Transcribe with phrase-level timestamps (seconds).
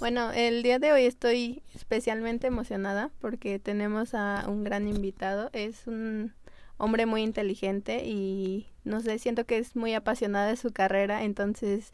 [0.00, 5.50] Bueno, el día de hoy estoy especialmente emocionada porque tenemos a un gran invitado.
[5.52, 6.32] Es un
[6.78, 11.92] hombre muy inteligente y no sé, siento que es muy apasionado de su carrera, entonces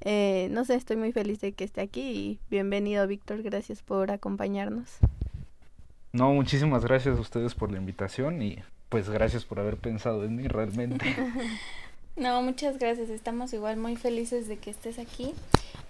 [0.00, 4.10] eh, no sé, estoy muy feliz de que esté aquí y bienvenido Víctor, gracias por
[4.10, 4.88] acompañarnos.
[6.14, 10.36] No, muchísimas gracias a ustedes por la invitación y pues gracias por haber pensado en
[10.36, 11.04] mí realmente.
[12.16, 15.34] no, muchas gracias, estamos igual muy felices de que estés aquí.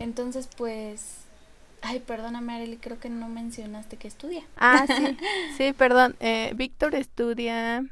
[0.00, 1.21] Entonces, pues
[1.82, 4.42] Ay, perdóname, Arely, creo que no mencionaste que estudia.
[4.56, 5.16] Ah, sí,
[5.56, 6.16] sí, perdón.
[6.20, 7.84] Eh, Víctor estudia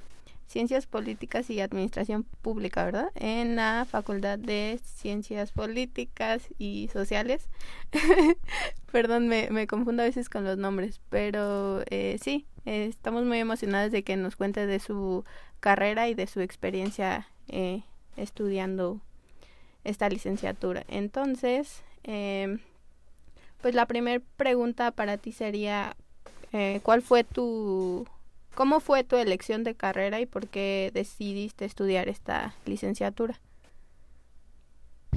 [0.46, 3.10] Ciencias Políticas y Administración Pública, ¿verdad?
[3.14, 7.48] En la Facultad de Ciencias Políticas y Sociales.
[8.92, 13.92] perdón, me, me, confundo a veces con los nombres, pero eh, sí, estamos muy emocionados
[13.92, 15.24] de que nos cuente de su
[15.60, 17.82] carrera y de su experiencia eh,
[18.16, 19.00] estudiando
[19.84, 20.84] esta licenciatura.
[20.88, 22.58] Entonces, eh,
[23.62, 25.96] pues la primera pregunta para ti sería,
[26.52, 28.06] eh, ¿cuál fue tu,
[28.54, 33.38] cómo fue tu elección de carrera y por qué decidiste estudiar esta licenciatura?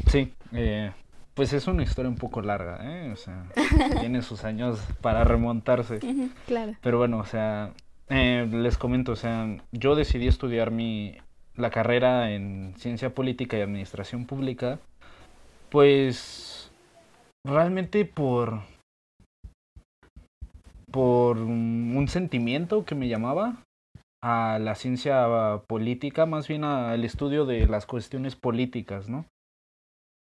[0.07, 0.91] Sí, eh,
[1.33, 3.11] pues es una historia un poco larga, ¿eh?
[3.11, 3.45] O sea,
[3.99, 5.99] tiene sus años para remontarse.
[6.45, 6.73] claro.
[6.81, 7.73] Pero bueno, o sea,
[8.09, 11.17] eh, les comento, o sea, yo decidí estudiar mi,
[11.55, 14.79] la carrera en Ciencia Política y Administración Pública,
[15.69, 16.52] pues
[17.45, 18.61] realmente por
[20.91, 23.63] por un sentimiento que me llamaba
[24.23, 29.25] a la ciencia política, más bien al estudio de las cuestiones políticas, ¿no?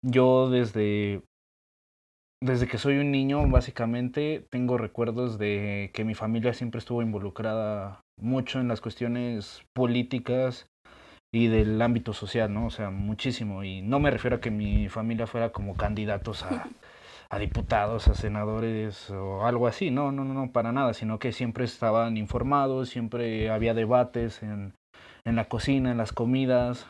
[0.06, 1.24] Yo desde
[2.44, 8.02] desde que soy un niño, básicamente, tengo recuerdos de que mi familia siempre estuvo involucrada
[8.20, 10.68] mucho en las cuestiones políticas
[11.34, 12.68] y del ámbito social, ¿no?
[12.68, 13.64] O sea, muchísimo.
[13.64, 16.68] Y no me refiero a que mi familia fuera como candidatos a
[17.30, 21.66] a diputados, a senadores o algo así, no, no, no, para nada, sino que siempre
[21.66, 24.74] estaban informados, siempre había debates en,
[25.26, 26.88] en la cocina, en las comidas,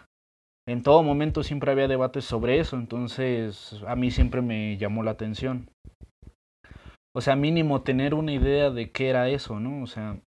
[0.67, 5.11] en todo momento siempre había debates sobre eso, entonces a mí siempre me llamó la
[5.11, 5.69] atención.
[7.15, 9.81] O sea, mínimo tener una idea de qué era eso, ¿no?
[9.81, 10.19] O sea,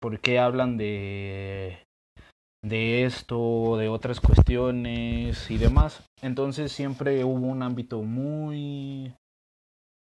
[0.00, 1.78] por qué hablan de
[2.62, 6.04] de esto, de otras cuestiones y demás.
[6.22, 9.14] Entonces siempre hubo un ámbito muy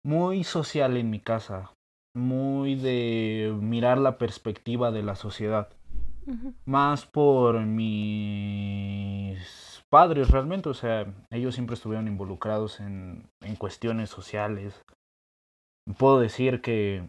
[0.05, 1.71] muy social en mi casa,
[2.15, 5.69] muy de mirar la perspectiva de la sociedad.
[6.65, 9.37] Más por mis
[9.89, 14.81] padres realmente, o sea, ellos siempre estuvieron involucrados en, en cuestiones sociales.
[15.97, 17.03] Puedo decir que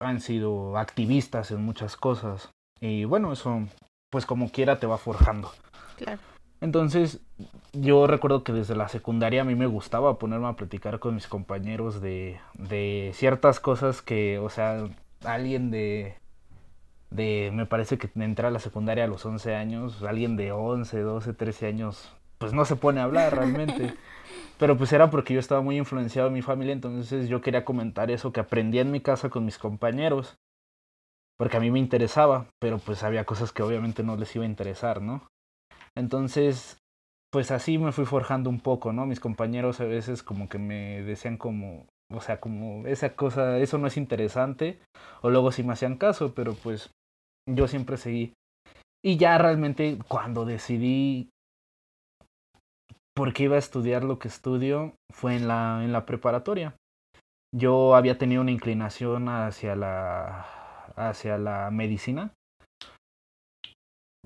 [0.00, 2.50] han sido activistas en muchas cosas.
[2.80, 3.66] Y bueno, eso
[4.10, 5.50] pues como quiera te va forjando.
[5.96, 6.20] Claro.
[6.60, 7.20] Entonces,
[7.72, 11.28] yo recuerdo que desde la secundaria a mí me gustaba ponerme a platicar con mis
[11.28, 14.88] compañeros de, de ciertas cosas que, o sea,
[15.24, 16.16] alguien de,
[17.10, 21.00] de, me parece que entra a la secundaria a los 11 años, alguien de 11,
[21.00, 23.94] 12, 13 años, pues no se pone a hablar realmente.
[24.58, 28.10] Pero pues era porque yo estaba muy influenciado en mi familia, entonces yo quería comentar
[28.10, 30.36] eso que aprendí en mi casa con mis compañeros.
[31.36, 34.48] Porque a mí me interesaba, pero pues había cosas que obviamente no les iba a
[34.48, 35.28] interesar, ¿no?
[35.98, 36.78] Entonces,
[37.32, 39.04] pues así me fui forjando un poco, ¿no?
[39.04, 43.78] Mis compañeros a veces como que me decían como, o sea, como esa cosa, eso
[43.78, 44.78] no es interesante,
[45.22, 46.90] o luego sí me hacían caso, pero pues
[47.50, 48.32] yo siempre seguí.
[49.04, 51.30] Y ya realmente cuando decidí
[53.14, 56.76] por qué iba a estudiar lo que estudio fue en la, en la preparatoria.
[57.52, 60.46] Yo había tenido una inclinación hacia la,
[60.94, 62.34] hacia la medicina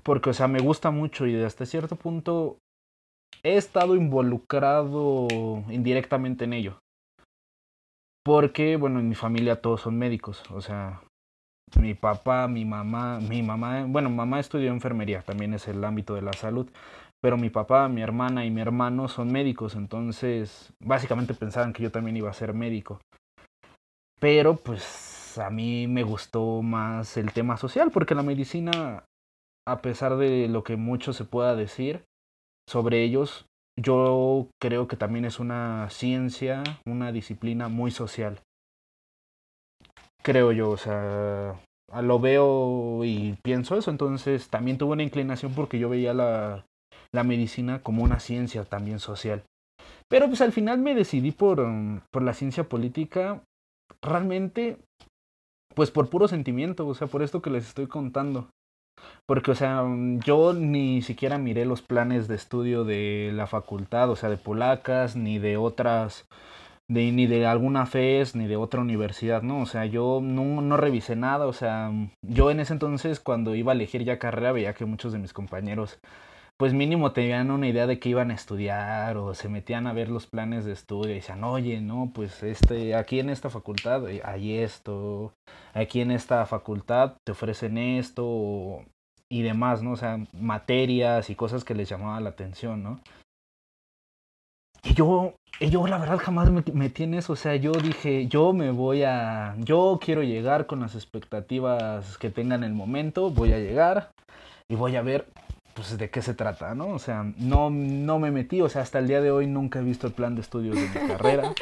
[0.02, 2.58] porque, o sea, me gusta mucho y hasta cierto punto
[3.42, 5.26] he estado involucrado
[5.70, 6.78] indirectamente en ello.
[8.24, 11.02] Porque, bueno, en mi familia todos son médicos, o sea,
[11.80, 16.22] mi papá, mi mamá, mi mamá, bueno, mamá estudió enfermería, también es el ámbito de
[16.22, 16.68] la salud,
[17.20, 21.90] pero mi papá, mi hermana y mi hermano son médicos, entonces básicamente pensaban que yo
[21.90, 23.00] también iba a ser médico.
[24.20, 29.04] Pero pues a mí me gustó más el tema social, porque la medicina
[29.66, 32.04] a pesar de lo que mucho se pueda decir
[32.68, 33.46] sobre ellos,
[33.78, 38.40] yo creo que también es una ciencia, una disciplina muy social.
[40.22, 41.60] Creo yo, o sea,
[42.00, 46.64] lo veo y pienso eso, entonces también tuve una inclinación porque yo veía la,
[47.12, 49.42] la medicina como una ciencia también social.
[50.08, 53.42] Pero pues al final me decidí por, um, por la ciencia política,
[54.02, 54.78] realmente,
[55.74, 58.48] pues por puro sentimiento, o sea, por esto que les estoy contando.
[59.26, 59.84] Porque, o sea,
[60.24, 65.16] yo ni siquiera miré los planes de estudio de la facultad, o sea, de polacas,
[65.16, 66.28] ni de otras,
[66.88, 69.60] de, ni de alguna FES, ni de otra universidad, ¿no?
[69.60, 73.72] O sea, yo no, no revisé nada, o sea, yo en ese entonces, cuando iba
[73.72, 75.98] a elegir ya carrera, veía que muchos de mis compañeros
[76.62, 80.08] pues mínimo tenían una idea de que iban a estudiar o se metían a ver
[80.08, 84.22] los planes de estudio y decían, oye, no, pues este, aquí en esta facultad eh,
[84.24, 85.34] hay esto,
[85.74, 88.84] aquí en esta facultad te ofrecen esto
[89.32, 89.92] y demás, ¿no?
[89.92, 93.00] O sea, materias y cosas que les llamaban la atención, ¿no?
[94.84, 98.52] Y yo, yo la verdad jamás me metí en eso, o sea, yo dije, yo
[98.52, 103.54] me voy a, yo quiero llegar con las expectativas que tenga en el momento, voy
[103.54, 104.10] a llegar
[104.68, 105.26] y voy a ver
[105.72, 106.88] pues de qué se trata, ¿no?
[106.88, 109.82] O sea, no, no me metí, o sea, hasta el día de hoy nunca he
[109.82, 111.54] visto el plan de estudios de mi carrera.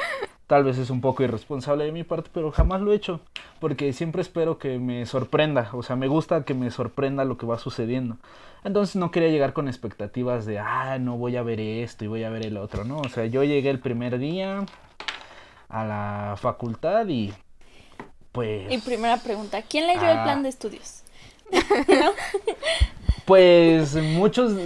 [0.50, 3.20] Tal vez es un poco irresponsable de mi parte, pero jamás lo he hecho,
[3.60, 7.46] porque siempre espero que me sorprenda, o sea, me gusta que me sorprenda lo que
[7.46, 8.16] va sucediendo.
[8.64, 12.24] Entonces no quería llegar con expectativas de, ah, no voy a ver esto y voy
[12.24, 12.98] a ver el otro, ¿no?
[12.98, 14.66] O sea, yo llegué el primer día
[15.68, 17.32] a la facultad y
[18.32, 18.72] pues...
[18.72, 20.24] Y primera pregunta, ¿quién leyó el ah.
[20.24, 21.04] plan de estudios?
[21.52, 22.10] ¿No?
[23.30, 24.56] Pues muchos,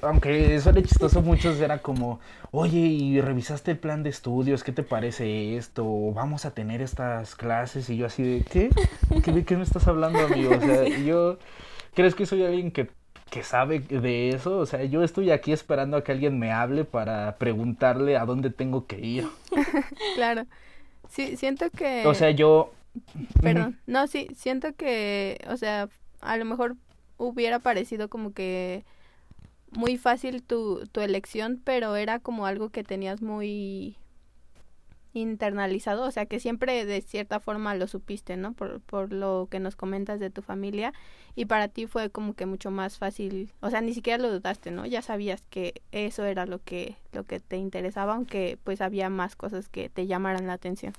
[0.00, 2.20] aunque eso era chistoso, muchos era como,
[2.52, 4.64] oye, ¿y revisaste el plan de estudios?
[4.64, 5.84] ¿Qué te parece esto?
[6.14, 7.90] ¿Vamos a tener estas clases?
[7.90, 8.70] Y yo así de, ¿qué?
[9.22, 10.56] ¿Qué, qué me estás hablando, amigo?
[10.56, 11.36] O sea, yo,
[11.92, 12.88] ¿crees que soy alguien que,
[13.28, 14.56] que sabe de eso?
[14.56, 18.48] O sea, yo estoy aquí esperando a que alguien me hable para preguntarle a dónde
[18.48, 19.28] tengo que ir.
[20.14, 20.46] claro.
[21.10, 22.06] Sí, siento que...
[22.06, 22.72] O sea, yo...
[23.42, 23.78] Perdón.
[23.86, 25.90] No, sí, siento que, o sea,
[26.22, 26.76] a lo mejor
[27.16, 28.84] hubiera parecido como que
[29.70, 33.96] muy fácil tu, tu elección, pero era como algo que tenías muy
[35.14, 38.52] internalizado, o sea que siempre de cierta forma lo supiste, ¿no?
[38.52, 40.92] Por, por lo que nos comentas de tu familia
[41.36, 44.72] y para ti fue como que mucho más fácil, o sea, ni siquiera lo dudaste,
[44.72, 44.86] ¿no?
[44.86, 49.36] Ya sabías que eso era lo que lo que te interesaba, aunque pues había más
[49.36, 50.94] cosas que te llamaran la atención.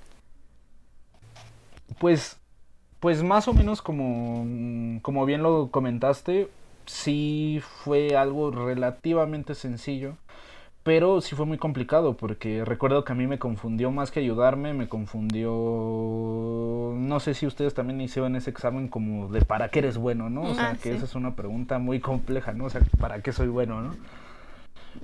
[2.00, 2.38] Pues
[3.00, 4.46] pues más o menos como,
[5.02, 6.50] como bien lo comentaste,
[6.86, 10.18] sí fue algo relativamente sencillo,
[10.84, 14.74] pero sí fue muy complicado porque recuerdo que a mí me confundió más que ayudarme,
[14.74, 19.98] me confundió, no sé si ustedes también hicieron ese examen como de para qué eres
[19.98, 20.44] bueno, ¿no?
[20.44, 22.66] O sea, ah, que esa es una pregunta muy compleja, ¿no?
[22.66, 23.96] O sea, ¿para qué soy bueno, ¿no?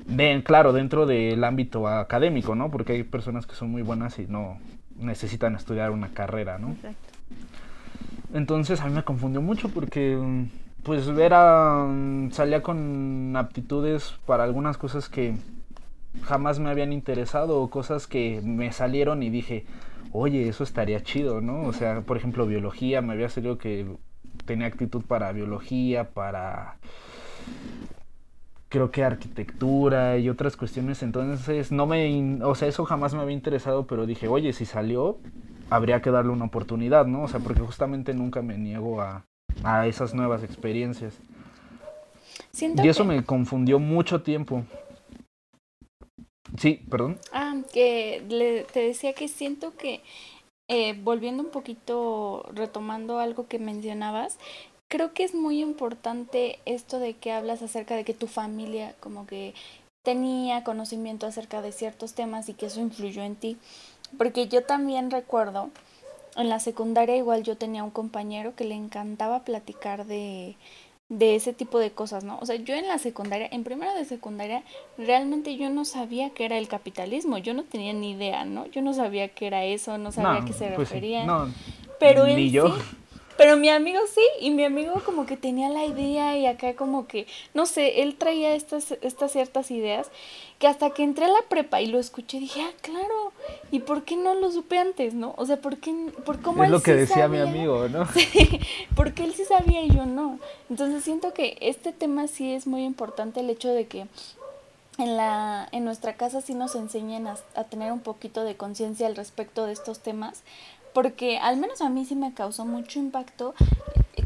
[0.06, 2.70] De, claro, dentro del ámbito académico, ¿no?
[2.70, 4.60] Porque hay personas que son muy buenas y no
[4.98, 6.72] necesitan estudiar una carrera, ¿no?
[6.72, 7.12] Exacto.
[8.34, 10.18] Entonces a mí me confundió mucho porque
[10.84, 11.86] pues era
[12.32, 15.36] salía con aptitudes para algunas cosas que
[16.24, 19.66] jamás me habían interesado o cosas que me salieron y dije,
[20.12, 21.64] "Oye, eso estaría chido", ¿no?
[21.64, 23.86] O sea, por ejemplo, biología, me había salido que
[24.46, 26.78] tenía actitud para biología, para
[28.70, 33.36] creo que arquitectura y otras cuestiones, entonces no me, o sea, eso jamás me había
[33.36, 35.18] interesado, pero dije, "Oye, si salió,
[35.72, 37.24] habría que darle una oportunidad, ¿no?
[37.24, 39.26] O sea, porque justamente nunca me niego a,
[39.64, 41.18] a esas nuevas experiencias.
[42.62, 44.66] y eso me confundió mucho tiempo.
[46.60, 47.18] Sí, perdón.
[47.32, 50.02] Ah, que le, te decía que siento que,
[50.70, 54.38] eh, volviendo un poquito, retomando algo que mencionabas,
[54.90, 59.26] creo que es muy importante esto de que hablas acerca de que tu familia como
[59.26, 59.54] que
[60.04, 63.58] tenía conocimiento acerca de ciertos temas y que eso influyó en ti.
[64.18, 65.70] Porque yo también recuerdo,
[66.36, 70.56] en la secundaria igual yo tenía un compañero que le encantaba platicar de,
[71.12, 72.40] de ese tipo de cosas, ¿no?
[72.40, 74.64] O sea, yo en la secundaria, en primero de secundaria,
[74.98, 78.66] realmente yo no sabía qué era el capitalismo, yo no tenía ni idea, ¿no?
[78.68, 81.26] Yo no sabía qué era eso, no sabía a qué se pues refería.
[81.26, 81.54] no,
[82.00, 82.74] pero ni yo.
[83.38, 87.08] Pero mi amigo sí, y mi amigo como que tenía la idea y acá como
[87.08, 90.12] que, no sé, él traía estas, estas ciertas ideas
[90.62, 93.34] que hasta que entré a la prepa y lo escuché dije, ah, claro,
[93.72, 95.34] ¿y por qué no lo supe antes, no?
[95.38, 95.92] O sea, ¿por qué,
[96.24, 98.06] por cómo Es lo que decía mi amigo, ¿no?
[98.14, 98.60] Sí,
[98.96, 100.38] porque él sí sabía y yo no.
[100.70, 104.06] Entonces siento que este tema sí es muy importante, el hecho de que
[105.00, 109.08] en, la, en nuestra casa sí nos enseñen a, a tener un poquito de conciencia
[109.08, 110.44] al respecto de estos temas,
[110.94, 113.56] porque al menos a mí sí me causó mucho impacto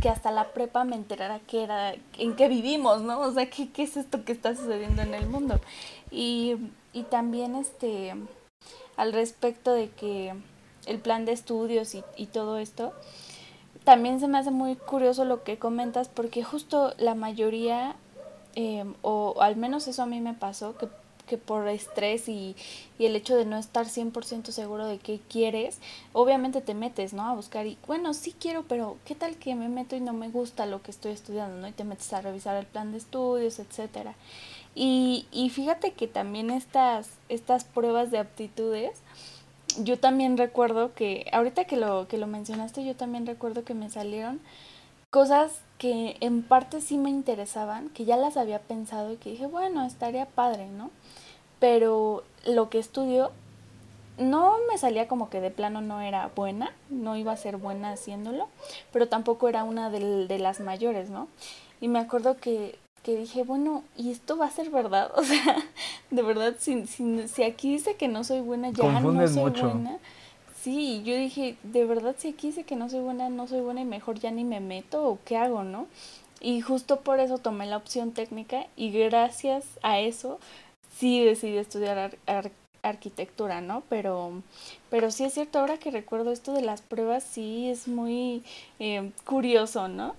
[0.05, 3.19] que hasta la prepa me enterara que era, en qué vivimos, ¿no?
[3.21, 5.59] O sea, ¿qué, qué es esto que está sucediendo en el mundo?
[6.11, 6.55] Y,
[6.93, 8.13] y también este,
[8.97, 10.33] al respecto de que
[10.85, 12.93] el plan de estudios y, y todo esto,
[13.83, 17.95] también se me hace muy curioso lo que comentas porque justo la mayoría,
[18.55, 20.87] eh, o al menos eso a mí me pasó, que
[21.25, 22.55] que por estrés y,
[22.97, 25.79] y, el hecho de no estar 100% seguro de qué quieres,
[26.13, 27.23] obviamente te metes, ¿no?
[27.23, 30.29] A buscar y, bueno, sí quiero, pero ¿qué tal que me meto y no me
[30.29, 31.67] gusta lo que estoy estudiando, ¿no?
[31.67, 34.15] Y te metes a revisar el plan de estudios, etcétera.
[34.75, 38.99] Y, y fíjate que también estas, estas pruebas de aptitudes,
[39.79, 43.89] yo también recuerdo que, ahorita que lo, que lo mencionaste, yo también recuerdo que me
[43.89, 44.41] salieron
[45.09, 49.47] cosas que en parte sí me interesaban, que ya las había pensado y que dije,
[49.47, 50.91] bueno, estaría padre, ¿no?
[51.59, 53.31] Pero lo que estudio
[54.17, 57.91] no me salía como que de plano no era buena, no iba a ser buena
[57.91, 58.47] haciéndolo,
[58.91, 61.29] pero tampoco era una de, de las mayores, ¿no?
[61.79, 65.11] Y me acuerdo que, que, dije, bueno, ¿y esto va a ser verdad?
[65.15, 65.63] O sea,
[66.09, 69.51] de verdad, si, si, si aquí dice que no soy buena, ya Confundes no soy
[69.51, 69.69] mucho.
[69.69, 69.99] buena.
[70.61, 73.81] Sí, yo dije, de verdad, si aquí dice que no soy buena, no soy buena
[73.81, 75.85] y mejor ya ni me meto o qué hago, ¿no?
[76.41, 80.39] Y justo por eso tomé la opción técnica y gracias a eso
[80.97, 83.83] sí decidí estudiar ar ar arquitectura, ¿no?
[83.89, 84.41] Pero,
[84.89, 88.43] pero sí es cierto, ahora que recuerdo esto de las pruebas, sí es muy
[88.79, 90.15] eh, curioso, ¿no?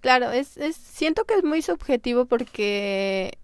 [0.00, 3.38] Claro, es, es, siento que es muy subjetivo porque,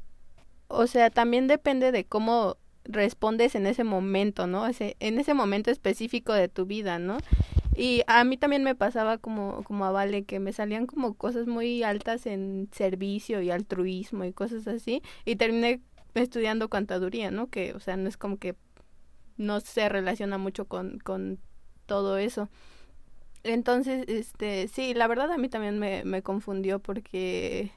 [0.69, 4.67] o sea, también depende de cómo respondes en ese momento, ¿no?
[4.79, 7.19] En ese momento específico de tu vida, ¿no?
[7.77, 11.47] Y a mí también me pasaba como, como a Vale, que me salían como cosas
[11.47, 15.83] muy altas en servicio y altruismo y cosas así, y terminé
[16.15, 17.49] estudiando contaduría, ¿no?
[17.49, 18.57] Que, o sea, no es como que
[19.37, 21.39] no se relaciona mucho con, con
[21.85, 22.49] todo eso.
[23.47, 27.73] Entonces, este, sí, la verdad a mí también me, me confundió porque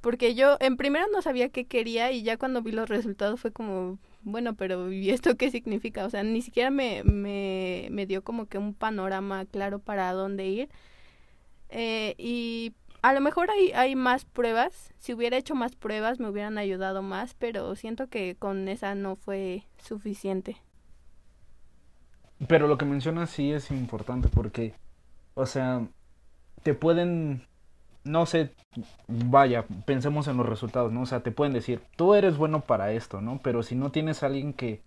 [0.00, 3.52] porque yo en primero no sabía qué quería y ya cuando vi los resultados fue
[3.52, 6.04] como, bueno, pero ¿y esto qué significa?
[6.04, 10.46] O sea, ni siquiera me, me, me dio como que un panorama claro para dónde
[10.48, 10.68] ir.
[11.70, 16.28] Eh, y a lo mejor hay, hay más pruebas, si hubiera hecho más pruebas me
[16.28, 20.56] hubieran ayudado más, pero siento que con esa no fue suficiente.
[22.48, 24.74] Pero lo que mencionas sí es importante porque,
[25.34, 25.86] o sea,
[26.62, 27.42] te pueden
[28.04, 28.52] no sé,
[29.06, 31.02] vaya, pensemos en los resultados, ¿no?
[31.02, 33.40] O sea, te pueden decir, tú eres bueno para esto, ¿no?
[33.42, 34.82] Pero si no tienes a alguien que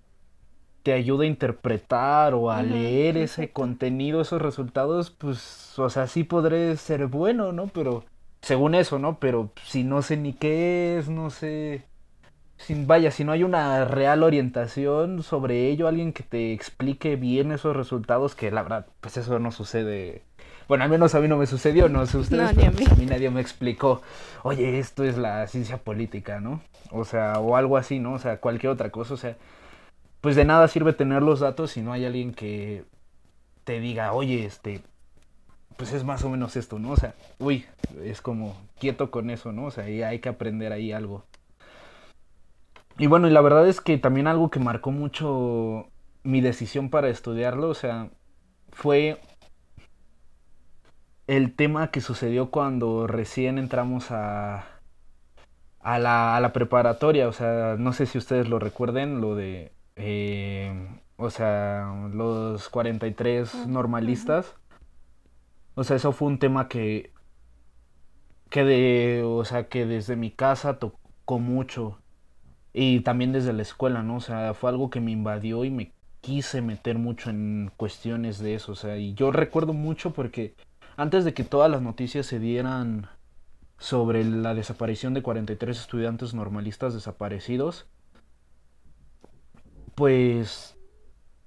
[0.84, 5.90] te ayude a interpretar o a uh -huh, leer ese contenido, esos resultados, pues, o
[5.90, 7.68] sea, sí podré ser bueno, ¿no?
[7.68, 8.04] Pero,
[8.42, 9.20] según eso, ¿no?
[9.20, 11.86] Pero si no sé ni qué es, no sé...
[12.58, 17.52] Sin, vaya, si no hay una real orientación sobre ello, alguien que te explique bien
[17.52, 20.24] esos resultados, que la verdad, pues eso no sucede
[20.68, 22.96] bueno, al menos a mí no me sucedió, no sé ustedes, no, pero pues a
[22.96, 24.02] mí nadie me explicó,
[24.44, 26.62] oye, esto es la ciencia política, ¿no?
[26.92, 28.14] O sea, o algo así, ¿no?
[28.14, 29.38] O sea, cualquier otra cosa, o sea,
[30.22, 32.84] pues de nada sirve tener los datos si no hay alguien que
[33.64, 34.82] te diga, oye, este,
[35.78, 36.92] pues es más o menos esto, ¿no?
[36.92, 37.66] O sea, uy,
[38.04, 39.66] es como quieto con eso, ¿no?
[39.66, 41.26] O sea, y hay que aprender ahí algo.
[42.98, 45.90] Y bueno, y la verdad es que también algo que marcó mucho
[46.24, 48.10] mi decisión para estudiarlo, o sea,
[48.72, 49.20] fue
[51.28, 54.66] el tema que sucedió cuando recién entramos a,
[55.80, 57.28] a, la, a la preparatoria.
[57.28, 60.74] O sea, no sé si ustedes lo recuerden, lo de, eh,
[61.18, 63.68] o sea, los 43 uh -huh.
[63.68, 64.56] normalistas.
[65.75, 67.14] O sea, eso fue un tema que,
[68.50, 72.02] que de, o sea, que desde mi casa tocó mucho.
[72.77, 74.17] Y también desde la escuela, ¿no?
[74.17, 78.55] O sea, fue algo que me invadió y me quise meter mucho en cuestiones de
[78.55, 78.74] eso.
[78.74, 80.55] O sea, y yo recuerdo mucho porque
[80.98, 83.08] antes de que todas las noticias se dieran
[83.77, 87.88] sobre la desaparición de 43 estudiantes normalistas desaparecidos,
[89.96, 90.75] pues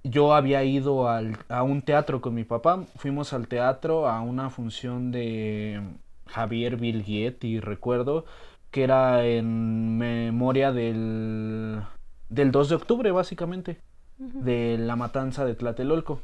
[0.03, 2.85] yo había ido al, a un teatro con mi papá.
[2.95, 5.79] Fuimos al teatro a una función de
[6.25, 8.25] Javier Vilguietti, recuerdo,
[8.71, 11.81] que era en memoria del,
[12.29, 13.79] del 2 de octubre, básicamente,
[14.19, 14.41] uh -huh.
[14.41, 16.21] de la matanza de Tlatelolco.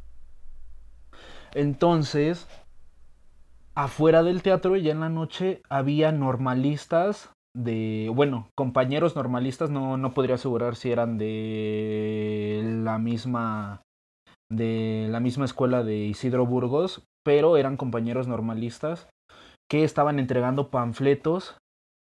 [1.54, 2.48] Entonces,
[3.76, 10.14] afuera del teatro, ya en la noche, había normalistas de, bueno, compañeros normalistas, no, no
[10.14, 13.82] podría asegurar si eran de la misma,
[14.52, 19.08] de la misma escuela de Isidro Burgos, pero eran compañeros normalistas
[19.70, 21.58] que estaban entregando panfletos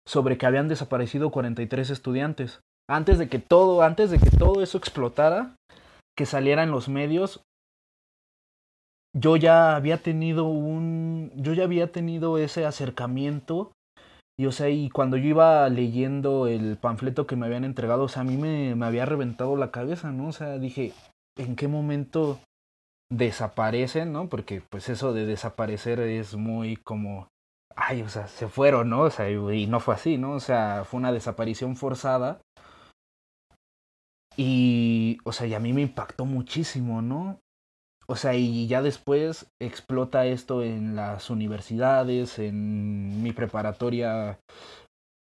[0.07, 2.61] sobre que habían desaparecido 43 estudiantes.
[2.89, 5.57] Antes de que todo, antes de que todo eso explotara,
[6.17, 7.43] que saliera en los medios,
[9.17, 13.73] yo ya había tenido un, yo ya había tenido ese acercamiento
[14.37, 18.09] y o sea, y cuando yo iba leyendo el panfleto que me habían entregado, o
[18.09, 20.29] sea, a mí me, me había reventado la cabeza, ¿no?
[20.29, 20.93] O sea, dije,
[21.39, 22.41] ¿en qué momento
[23.13, 24.29] desaparecen, ¿no?
[24.29, 27.29] Porque pues eso de desaparecer es muy como,
[27.77, 29.03] ay, o sea, se fueron, ¿no?
[29.03, 30.33] O sea, y no fue así, ¿no?
[30.33, 32.41] O sea, fue una desaparición forzada.
[34.37, 37.41] Y, o sea, y a mí me impactó muchísimo, ¿no?
[38.07, 44.39] O sea, y ya después explota esto en las universidades, en mi preparatoria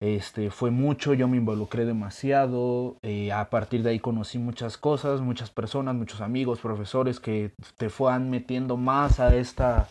[0.04, 5.20] este, fue mucho, yo me involucré demasiado, eh, a partir de ahí conocí muchas cosas,
[5.20, 9.86] muchas personas, muchos amigos, profesores que te fueron metiendo más a esta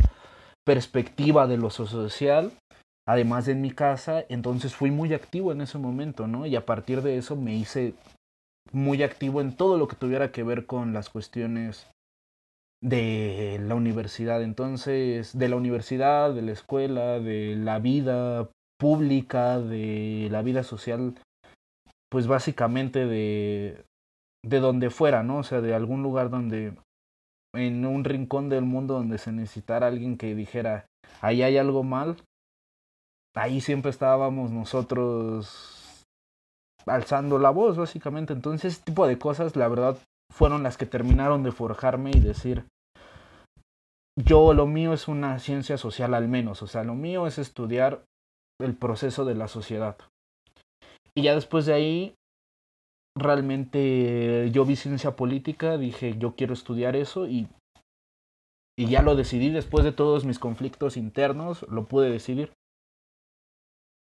[0.66, 2.52] perspectiva de lo social,
[3.08, 6.46] además de en mi casa, entonces fui muy activo en ese momento, ¿no?
[6.46, 7.94] Y a partir de eso me hice
[8.72, 11.88] muy activo en todo lo que tuviera que ver con las cuestiones
[12.82, 20.28] de la universidad, entonces, de la universidad, de la escuela, de la vida pública, de
[20.30, 21.16] la vida social,
[22.10, 23.86] pues básicamente de,
[24.46, 25.38] de donde fuera, ¿no?
[25.38, 26.74] O sea, de algún lugar donde,
[27.54, 30.88] en un rincón del mundo donde se necesitara alguien que dijera,
[31.22, 32.18] ahí hay algo mal,
[33.36, 36.04] ahí siempre estábamos nosotros
[36.86, 38.34] alzando la voz, básicamente.
[38.34, 39.98] Entonces, ese tipo de cosas, la verdad,
[40.32, 42.66] fueron las que terminaron de forjarme y decir,
[44.18, 48.04] yo lo mío es una ciencia social al menos, o sea, lo mío es estudiar
[48.62, 49.98] el proceso de la sociedad.
[51.16, 52.16] Y ya después de ahí,
[53.16, 57.48] realmente yo vi ciencia política, dije, yo quiero estudiar eso y,
[58.78, 62.52] y ya lo decidí después de todos mis conflictos internos, lo pude decidir.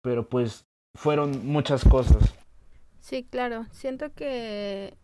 [0.04, 0.66] Pero pues
[0.98, 2.36] fueron muchas cosas.
[3.00, 4.96] Sí, claro, siento que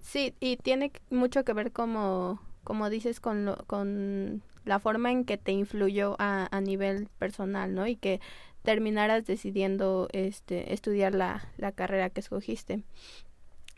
[0.00, 5.24] sí, y tiene mucho que ver como, como dices con, lo, con la forma en
[5.24, 7.86] que te influyó a, a nivel personal, ¿no?
[7.86, 8.20] Y que
[8.62, 12.82] terminaras decidiendo este, estudiar la, la carrera que escogiste.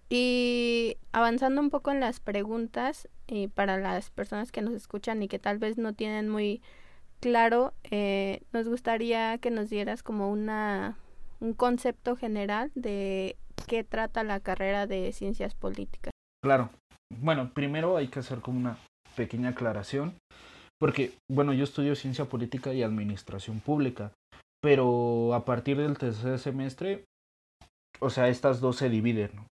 [0.09, 5.29] Y avanzando un poco en las preguntas, y para las personas que nos escuchan y
[5.29, 6.61] que tal vez no tienen muy
[7.21, 10.99] claro, eh, nos gustaría que nos dieras como una,
[11.40, 16.11] un concepto general de qué trata la carrera de ciencias políticas.
[16.45, 16.68] Claro.
[17.21, 18.77] Bueno, primero hay que hacer como una
[19.16, 20.14] pequeña aclaración,
[20.79, 24.12] porque, bueno, yo estudio ciencia política y administración pública
[24.62, 27.05] pero a partir del tercer semestre,
[28.01, 29.46] o sea, estas dos se dividen.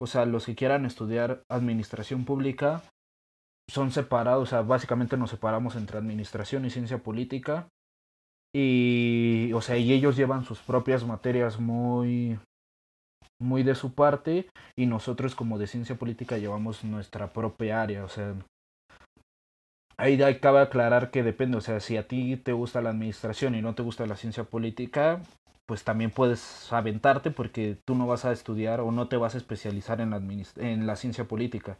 [0.00, 2.82] O sea, los que quieran estudiar administración pública
[3.68, 7.68] son separados, o sea, básicamente nos separamos entre administración y ciencia política.
[8.54, 12.38] Y, o sea, y ellos llevan sus propias materias muy,
[13.40, 18.08] muy de su parte y nosotros como de ciencia política llevamos nuestra propia área, o
[18.08, 18.34] sea,
[20.02, 23.62] ahí cabe aclarar que depende, o sea, si a ti te gusta la administración y
[23.62, 25.20] no te gusta la ciencia política,
[25.66, 29.38] pues también puedes aventarte porque tú no vas a estudiar o no te vas a
[29.38, 30.20] especializar en la,
[30.56, 31.78] en la ciencia política.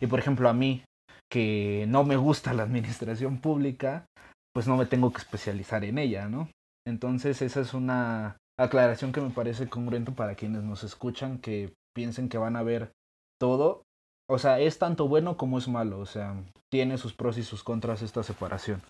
[0.00, 0.82] Y por ejemplo, a mí,
[1.30, 4.06] que no me gusta la administración pública,
[4.52, 6.48] pues no me tengo que especializar en ella, ¿no?
[6.86, 12.28] Entonces esa es una aclaración que me parece congruente para quienes nos escuchan, que piensen
[12.28, 12.90] que van a ver
[13.38, 13.82] todo
[14.30, 15.98] o sea, es tanto bueno como es malo.
[15.98, 16.36] O sea,
[16.70, 18.80] tiene sus pros y sus contras esta separación.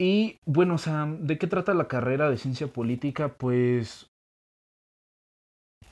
[0.00, 3.28] Y bueno, o sea, ¿de qué trata la carrera de ciencia política?
[3.28, 4.06] Pues.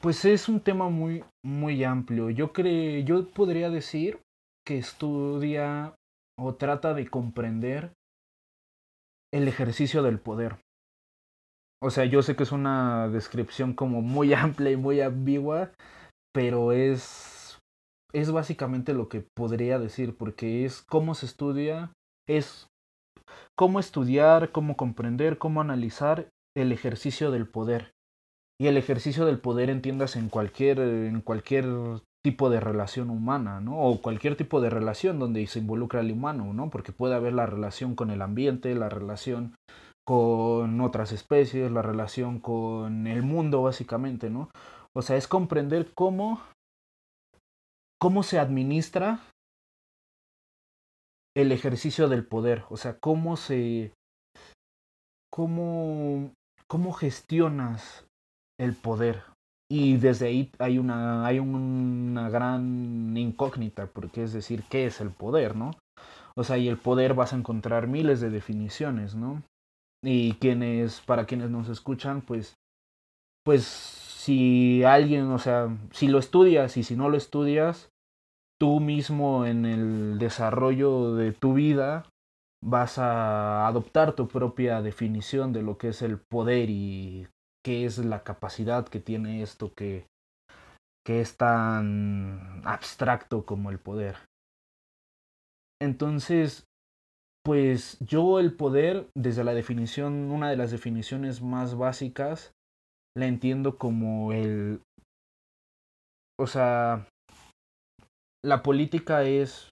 [0.00, 2.30] Pues es un tema muy, muy amplio.
[2.30, 4.20] Yo creo, yo podría decir
[4.64, 5.96] que estudia
[6.38, 7.92] o trata de comprender
[9.34, 10.58] el ejercicio del poder.
[11.82, 15.72] O sea, yo sé que es una descripción como muy amplia y muy ambigua,
[16.32, 17.37] pero es
[18.12, 21.92] es básicamente lo que podría decir, porque es cómo se estudia,
[22.28, 22.68] es
[23.56, 27.92] cómo estudiar, cómo comprender, cómo analizar el ejercicio del poder.
[28.60, 31.66] Y el ejercicio del poder entiendas en cualquier, en cualquier
[32.24, 33.78] tipo de relación humana, ¿no?
[33.78, 36.68] O cualquier tipo de relación donde se involucra el humano, ¿no?
[36.68, 39.54] Porque puede haber la relación con el ambiente, la relación
[40.04, 44.50] con otras especies, la relación con el mundo, básicamente, ¿no?
[44.94, 46.40] O sea, es comprender cómo
[47.98, 49.20] cómo se administra
[51.36, 53.92] el ejercicio del poder, o sea, cómo se
[55.30, 56.32] cómo
[56.66, 58.04] cómo gestionas
[58.58, 59.22] el poder.
[59.70, 65.10] Y desde ahí hay una hay una gran incógnita, porque es decir, ¿qué es el
[65.10, 65.72] poder, no?
[66.36, 69.42] O sea, y el poder vas a encontrar miles de definiciones, ¿no?
[70.02, 72.54] Y quienes para quienes nos escuchan, pues
[73.44, 77.88] pues si alguien, o sea, si lo estudias y si no lo estudias,
[78.60, 82.04] tú mismo en el desarrollo de tu vida
[82.62, 87.26] vas a adoptar tu propia definición de lo que es el poder y
[87.64, 90.04] qué es la capacidad que tiene esto que,
[91.06, 94.16] que es tan abstracto como el poder.
[95.80, 96.66] Entonces,
[97.46, 102.52] pues yo el poder, desde la definición, una de las definiciones más básicas,
[103.18, 104.80] la entiendo como el...
[106.40, 107.08] O sea,
[108.44, 109.70] la política es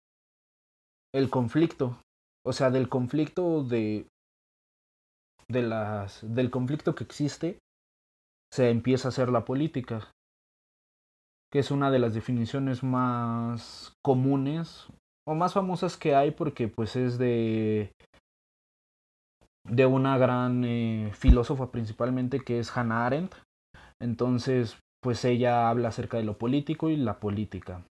[1.15, 1.99] el conflicto,
[2.45, 4.07] o sea, del conflicto de
[5.49, 7.61] de las del conflicto que existe
[8.53, 10.11] se empieza a hacer la política,
[11.53, 14.89] que es una de las definiciones más comunes
[15.25, 17.93] o más famosas que hay porque pues es de
[19.69, 23.35] de una gran eh, filósofa principalmente que es Hannah Arendt.
[24.01, 27.85] Entonces, pues ella habla acerca de lo político y la política.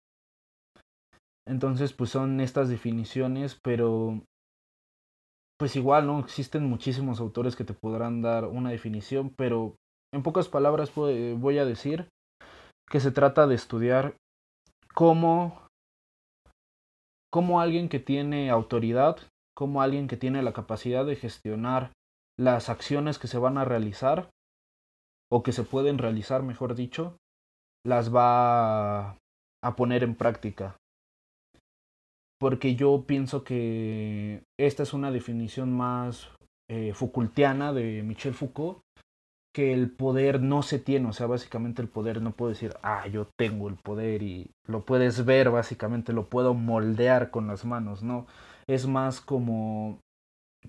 [1.46, 4.22] Entonces, pues son estas definiciones, pero
[5.58, 6.18] pues igual, ¿no?
[6.20, 9.76] Existen muchísimos autores que te podrán dar una definición, pero
[10.12, 12.08] en pocas palabras voy a decir
[12.90, 14.16] que se trata de estudiar
[14.94, 15.68] cómo,
[17.32, 19.18] cómo alguien que tiene autoridad,
[19.56, 21.92] cómo alguien que tiene la capacidad de gestionar
[22.38, 24.30] las acciones que se van a realizar,
[25.30, 27.16] o que se pueden realizar, mejor dicho,
[27.84, 29.16] las va
[29.62, 30.76] a poner en práctica.
[32.38, 36.30] Porque yo pienso que esta es una definición más
[36.68, 38.80] eh, Foucaultiana de Michel Foucault,
[39.54, 43.06] que el poder no se tiene, o sea, básicamente el poder no puedo decir, ah,
[43.06, 48.02] yo tengo el poder y lo puedes ver, básicamente lo puedo moldear con las manos,
[48.02, 48.26] no,
[48.66, 50.00] es más como,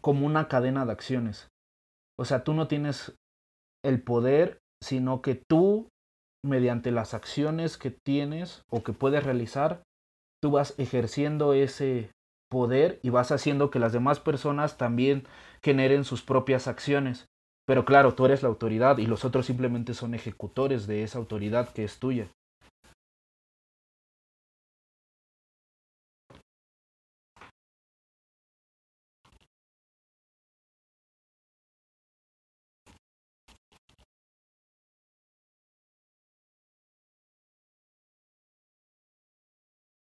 [0.02, 1.50] como una cadena de acciones.
[2.18, 3.16] O sea, tú no tienes
[3.84, 5.90] el poder, sino que tú,
[6.44, 9.84] mediante las acciones que tienes o que puedes realizar,
[10.42, 12.12] tú vas ejerciendo ese
[12.50, 15.28] poder y vas haciendo que las demás personas también
[15.64, 17.26] generen sus propias acciones.
[17.66, 21.70] Pero claro, tú eres la autoridad y los otros simplemente son ejecutores de esa autoridad
[21.74, 22.28] que es tuya.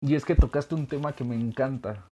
[0.05, 2.07] Y es que tocaste un tema que me encanta,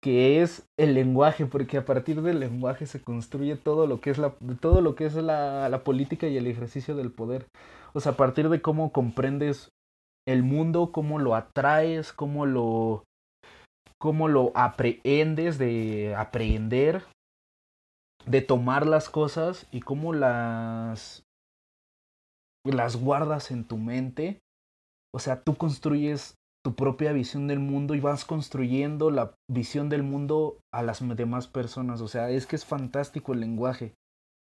[0.00, 4.18] que es el lenguaje, porque a partir del lenguaje se construye todo lo que es
[4.18, 7.46] la, todo lo que es la, la política y el ejercicio del poder.
[7.94, 9.70] O sea, a partir de cómo comprendes
[10.24, 13.02] el mundo, cómo lo atraes, cómo lo,
[13.98, 17.02] cómo lo aprehendes de aprender,
[18.24, 21.24] de tomar las cosas y cómo las,
[22.64, 24.38] las guardas en tu mente.
[25.12, 26.37] O sea, tú construyes
[26.68, 31.48] tu propia visión del mundo y vas construyendo la visión del mundo a las demás
[31.48, 32.02] personas.
[32.02, 33.94] O sea, es que es fantástico el lenguaje.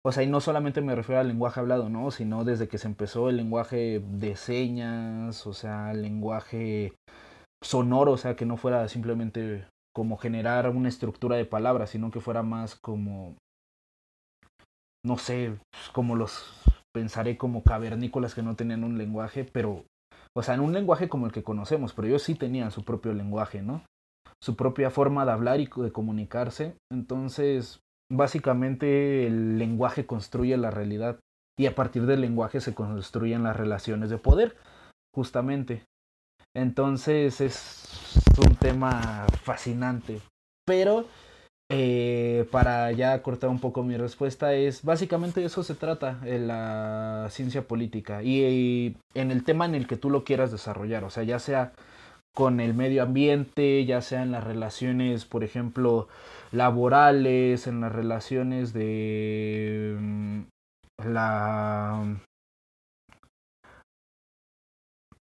[0.05, 2.11] O sea, y no solamente me refiero al lenguaje hablado, ¿no?
[2.11, 6.97] Sino desde que se empezó el lenguaje de señas, o sea, el lenguaje
[7.63, 12.19] sonoro, o sea, que no fuera simplemente como generar una estructura de palabras, sino que
[12.19, 13.37] fuera más como,
[15.07, 15.61] no sé,
[15.93, 16.61] como los
[16.93, 19.85] pensaré como cavernícolas que no tenían un lenguaje, pero
[20.37, 23.13] o sea, en un lenguaje como el que conocemos, pero ellos sí tenían su propio
[23.13, 23.83] lenguaje, ¿no?
[24.43, 26.77] Su propia forma de hablar y de comunicarse.
[26.91, 31.19] Entonces, básicamente el lenguaje construye la realidad
[31.59, 34.57] y a partir del lenguaje se construyen las relaciones de poder,
[35.15, 35.85] justamente.
[36.55, 37.85] Entonces es
[38.39, 40.21] un tema fascinante,
[40.67, 41.07] pero
[41.71, 42.20] eh,
[42.51, 47.63] para ya cortar un poco mi respuesta, es básicamente eso se trata en la ciencia
[47.63, 51.39] política y, en el tema en el que tú lo quieras desarrollar, o sea, ya
[51.39, 51.73] sea
[52.35, 56.09] con el medio ambiente, ya sea en las relaciones, por ejemplo,
[56.53, 60.41] laborales, en las relaciones de mm,
[61.05, 62.21] la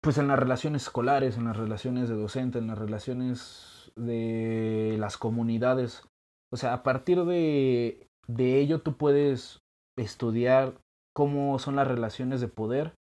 [0.00, 5.18] pues en las relaciones escolares, en las relaciones de docente, en las relaciones de las
[5.18, 6.02] comunidades.
[6.50, 9.60] O sea, a partir de, de ello tú puedes
[9.96, 10.80] estudiar
[11.14, 12.94] cómo son las relaciones de poder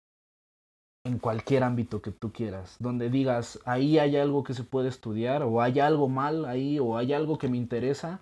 [1.05, 5.43] en cualquier ámbito que tú quieras, donde digas, ahí hay algo que se puede estudiar,
[5.43, 8.21] o hay algo mal ahí, o hay algo que me interesa,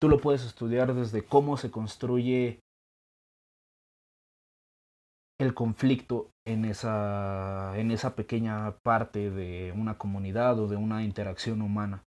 [0.00, 2.60] tú lo puedes estudiar desde cómo se construye
[5.40, 11.62] el conflicto en esa, en esa pequeña parte de una comunidad o de una interacción
[11.62, 12.04] humana.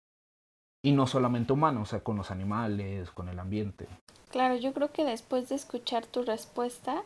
[0.87, 3.89] Y no solamente humano, o sea, con los animales, con el ambiente.
[4.31, 7.03] Claro, yo creo que después de escuchar tu respuesta,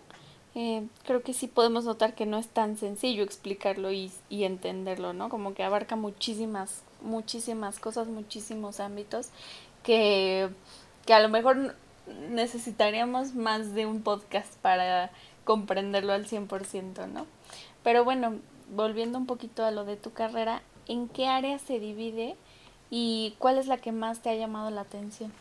[0.54, 5.14] eh, creo que sí podemos notar que no es tan sencillo explicarlo y, y entenderlo,
[5.14, 5.30] ¿no?
[5.30, 9.30] Como que abarca muchísimas, muchísimas cosas, muchísimos ámbitos
[9.82, 10.50] que,
[11.06, 11.74] que a lo mejor
[12.28, 15.10] necesitaríamos más de un podcast para
[15.44, 17.24] comprenderlo al 100%, ¿no?
[17.82, 18.40] Pero bueno,
[18.76, 22.36] volviendo un poquito a lo de tu carrera, ¿en qué área se divide
[22.90, 25.32] y cuál es la que más te ha llamado la atención?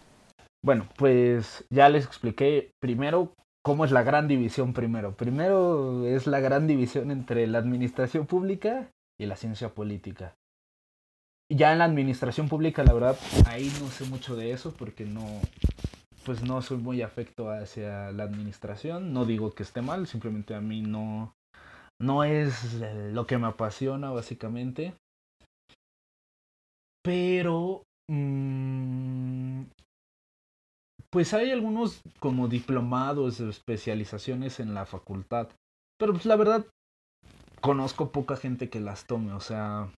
[0.64, 3.34] Bueno, pues ya les expliqué primero
[3.64, 5.16] cómo es la gran división primero.
[5.16, 10.36] Primero es la gran división entre la administración pública y la ciencia política.
[11.52, 15.26] Ya en la administración pública, la verdad, ahí no sé mucho de eso porque no,
[16.24, 19.14] pues no soy muy afecto hacia la administración.
[19.14, 21.34] No digo que esté mal, simplemente a mí no,
[22.00, 22.76] no es
[23.14, 24.94] lo que me apasiona básicamente.
[27.04, 29.64] Pero mmm,
[31.12, 35.50] pues hay algunos como diplomados especializaciones en la facultad.
[35.98, 36.66] Pero pues la verdad,
[37.62, 39.34] conozco poca gente que las tome.
[39.34, 39.92] O sea,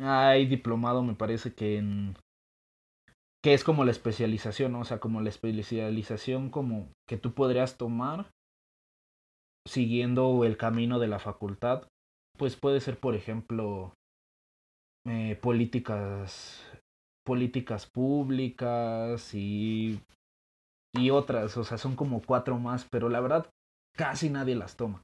[0.00, 2.16] hay diplomado, me parece que en.
[3.42, 4.80] que es como la especialización, ¿no?
[4.80, 8.30] o sea, como la especialización como que tú podrías tomar
[9.66, 11.86] siguiendo el camino de la facultad.
[12.36, 13.92] Pues puede ser, por ejemplo,
[15.06, 16.66] eh, políticas
[17.24, 20.00] políticas públicas y,
[20.94, 23.48] y otras, o sea, son como cuatro más, pero la verdad
[23.96, 25.02] casi nadie las toma.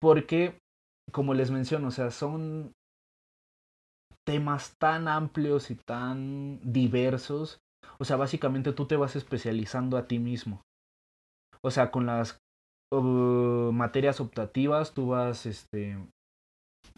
[0.00, 0.58] Porque,
[1.12, 2.72] como les menciono, o sea, son
[4.26, 7.60] temas tan amplios y tan diversos.
[7.98, 10.62] O sea, básicamente tú te vas especializando a ti mismo.
[11.62, 12.38] O sea, con las
[12.92, 15.96] uh, materias optativas tú vas este,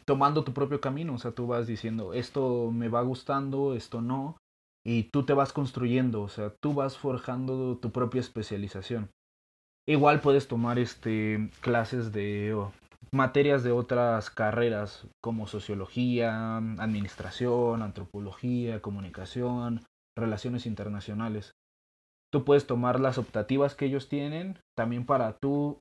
[0.07, 4.37] tomando tu propio camino, o sea, tú vas diciendo, esto me va gustando, esto no,
[4.85, 9.11] y tú te vas construyendo, o sea, tú vas forjando tu propia especialización.
[9.89, 12.57] Igual puedes tomar este clases de
[13.13, 19.85] materias de otras carreras como sociología, administración, antropología, comunicación,
[20.17, 21.53] relaciones internacionales.
[22.33, 25.79] Tú puedes tomar las optativas que ellos tienen también para tú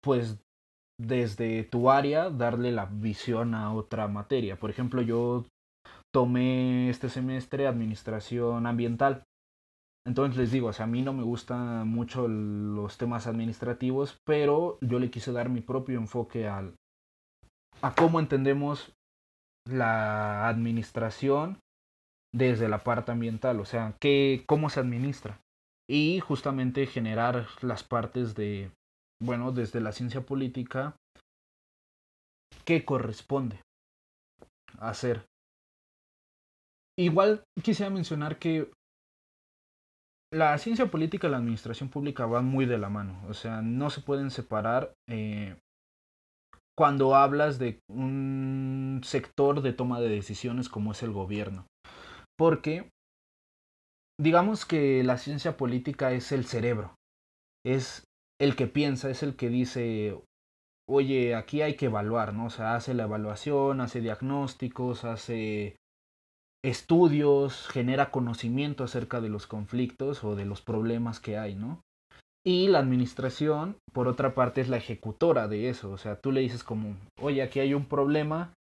[0.00, 0.38] pues
[0.98, 4.56] desde tu área darle la visión a otra materia.
[4.56, 5.44] Por ejemplo, yo
[6.12, 9.24] tomé este semestre administración ambiental.
[10.06, 14.78] Entonces les digo, o sea, a mí no me gustan mucho los temas administrativos, pero
[14.80, 16.76] yo le quise dar mi propio enfoque al,
[17.82, 18.94] a cómo entendemos
[19.68, 21.58] la administración
[22.32, 25.40] desde la parte ambiental, o sea, qué, cómo se administra.
[25.88, 28.70] Y justamente generar las partes de
[29.22, 30.96] bueno, desde la ciencia política,
[32.64, 33.60] ¿qué corresponde
[34.78, 35.24] hacer?
[36.98, 38.70] Igual quisiera mencionar que
[40.32, 43.90] la ciencia política y la administración pública van muy de la mano, o sea, no
[43.90, 45.56] se pueden separar eh,
[46.76, 51.66] cuando hablas de un sector de toma de decisiones como es el gobierno.
[52.36, 52.90] Porque
[54.20, 56.94] digamos que la ciencia política es el cerebro,
[57.64, 58.04] es
[58.38, 60.18] el que piensa, es el que dice,
[60.88, 62.46] oye, aquí hay que evaluar, ¿no?
[62.46, 65.76] O sea, hace la evaluación, hace diagnósticos, hace
[66.64, 71.80] estudios, genera conocimiento acerca de los conflictos o de los problemas que hay, ¿no?
[72.44, 75.90] Y la administración, por otra parte, es la ejecutora de eso.
[75.90, 78.54] O sea, tú le dices como, oye, aquí hay un problema,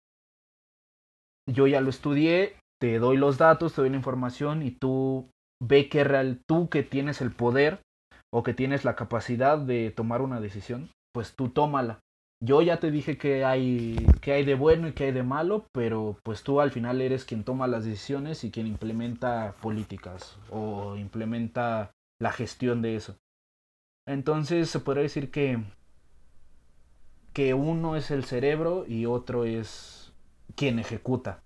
[1.50, 5.28] yo ya lo estudié, te doy los datos, te doy la información y tú
[5.60, 7.80] ve que real, tú que tienes el poder
[8.32, 12.00] o que tienes la capacidad de tomar una decisión, pues tú tómala.
[12.40, 15.66] Yo ya te dije que hay, que hay de bueno y que hay de malo,
[15.72, 20.96] pero pues tú al final eres quien toma las decisiones y quien implementa políticas o
[20.96, 23.16] implementa la gestión de eso.
[24.08, 25.62] Entonces se podría decir que,
[27.32, 30.12] que uno es el cerebro y otro es
[30.56, 31.42] quien ejecuta.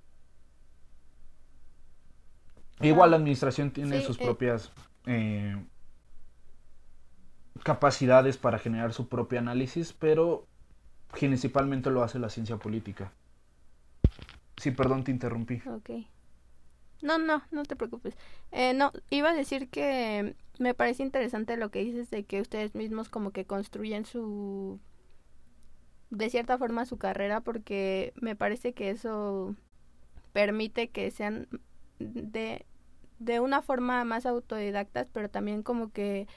[2.81, 4.73] Igual la administración tiene sus eh, propias
[5.07, 5.57] eh,
[7.67, 10.47] capacidades para generar su propio análisis, pero
[11.11, 13.11] principalmente lo hace la ciencia política.
[14.57, 15.61] Sí, perdón, te interrumpí.
[15.67, 16.07] Ok.
[17.03, 18.17] No, no, no te preocupes.
[18.53, 22.77] Eh, no, iba a decir que me parece interesante lo que dices de que ustedes
[22.77, 24.79] mismos como que construyen su,
[26.11, 29.57] de cierta forma su carrera, porque me parece que eso
[30.33, 31.49] permite que sean
[31.99, 32.65] de,
[33.19, 36.29] de una forma más autodidactas, pero también como que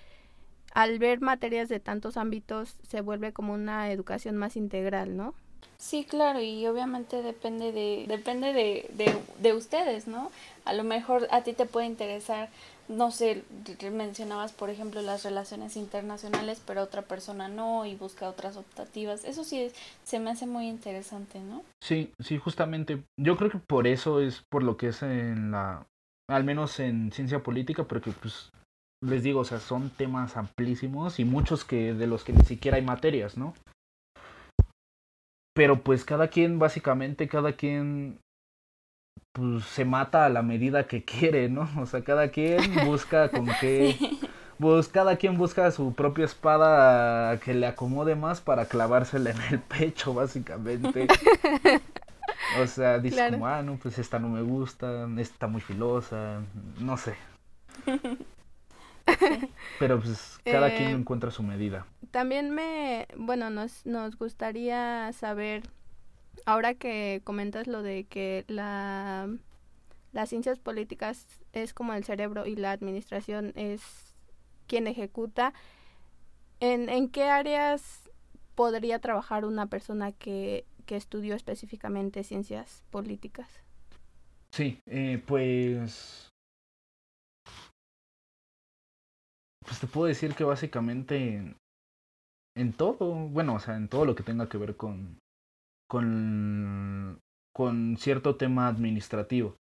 [0.74, 5.34] al ver materias de tantos ámbitos se vuelve como una educación más integral, ¿no?
[5.78, 10.32] Sí, claro, y obviamente depende de depende de, de, de ustedes, ¿no?
[10.66, 12.50] A lo mejor a ti te puede interesar
[12.90, 13.44] no sé,
[13.92, 19.24] mencionabas por ejemplo las relaciones internacionales, pero otra persona no y busca otras optativas.
[19.26, 21.64] Eso sí es, se me hace muy interesante, ¿no?
[21.82, 23.04] Sí, sí, justamente.
[23.16, 25.86] Yo creo que por eso es por lo que es en la,
[26.28, 28.52] al menos en ciencia política, porque pues
[29.02, 32.78] les digo, o sea, son temas amplísimos y muchos que de los que ni siquiera
[32.78, 33.54] hay materias, ¿no?
[35.54, 38.20] Pero pues cada quien, básicamente, cada quien
[39.34, 41.70] pues se mata a la medida que quiere, ¿no?
[41.80, 43.96] O sea, cada quien busca con qué...
[44.60, 49.60] Pues cada quien busca su propia espada que le acomode más para clavársela en el
[49.60, 51.08] pecho, básicamente.
[52.62, 56.42] O sea, dices como, ah, no, pues esta no me gusta, esta está muy filosa,
[56.78, 57.16] no sé.
[59.80, 61.86] Pero pues cada quien eh, encuentra su medida.
[62.12, 65.64] También me, bueno, nos, nos gustaría saber
[66.46, 69.30] ahora que comentas lo de que la,
[70.12, 74.14] las ciencias políticas es como el cerebro y la administración es
[74.68, 75.54] quien ejecuta,
[76.60, 78.10] ¿en, en qué áreas
[78.56, 83.50] podría trabajar una persona que, que estudió específicamente ciencias políticas?
[84.52, 86.29] Sí, eh, pues...
[89.70, 91.56] Pues te puedo decir que básicamente
[92.58, 95.20] en todo, bueno, o sea, en todo lo que tenga que ver con,
[95.88, 97.20] con,
[97.54, 99.58] con cierto tema administrativo.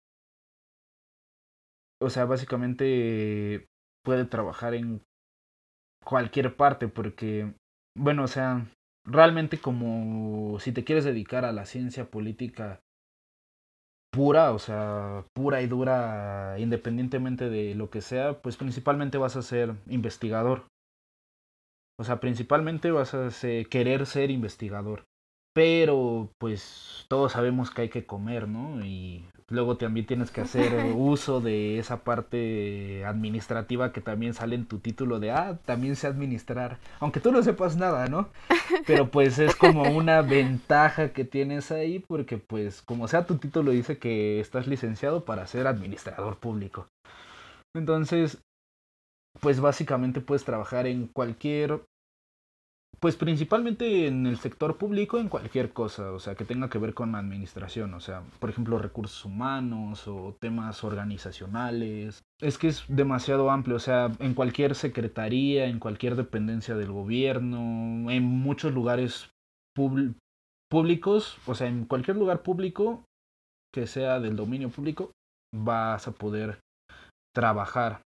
[2.00, 3.66] O sea, básicamente
[4.04, 5.02] puede trabajar en
[6.04, 7.56] cualquier parte porque,
[7.98, 8.68] bueno, o sea,
[9.08, 12.80] realmente como si te quieres dedicar a la ciencia política
[14.16, 19.42] pura, o sea, pura y dura, independientemente de lo que sea, pues principalmente vas a
[19.42, 20.68] ser investigador.
[22.00, 23.30] O sea, principalmente vas a
[23.70, 25.04] querer ser investigador.
[25.56, 28.86] Pero pues todos sabemos que hay que comer, ¿no?
[28.86, 34.66] Y luego también tienes que hacer uso de esa parte administrativa que también sale en
[34.66, 38.28] tu título de, ah, también sé administrar, aunque tú no sepas nada, ¿no?
[38.86, 43.72] Pero pues es como una ventaja que tienes ahí porque pues como sea tu título
[43.72, 46.90] dice que estás licenciado para ser administrador público.
[47.74, 48.40] Entonces,
[49.40, 51.82] pues básicamente puedes trabajar en cualquier
[53.00, 56.94] pues principalmente en el sector público, en cualquier cosa, o sea, que tenga que ver
[56.94, 62.24] con administración, o sea, por ejemplo, recursos humanos o temas organizacionales.
[62.40, 68.10] Es que es demasiado amplio, o sea, en cualquier secretaría, en cualquier dependencia del gobierno,
[68.10, 69.30] en muchos lugares
[69.76, 73.04] públicos, o sea, en cualquier lugar público
[73.74, 75.12] que sea del dominio público,
[75.54, 76.60] vas a poder
[77.34, 78.02] trabajar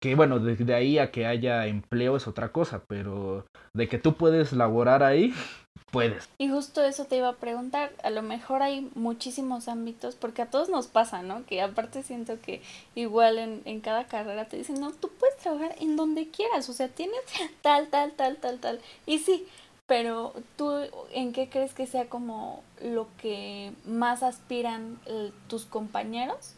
[0.00, 4.14] que bueno, desde ahí a que haya empleo es otra cosa, pero de que tú
[4.14, 5.34] puedes laborar ahí,
[5.92, 6.28] puedes.
[6.38, 10.46] Y justo eso te iba a preguntar, a lo mejor hay muchísimos ámbitos, porque a
[10.46, 11.44] todos nos pasa, ¿no?
[11.44, 12.62] Que aparte siento que
[12.94, 16.72] igual en, en cada carrera te dicen, no, tú puedes trabajar en donde quieras, o
[16.72, 17.20] sea, tienes
[17.62, 18.80] tal, tal, tal, tal, tal.
[19.04, 19.46] Y sí,
[19.86, 20.72] pero tú,
[21.12, 26.54] ¿en qué crees que sea como lo que más aspiran eh, tus compañeros?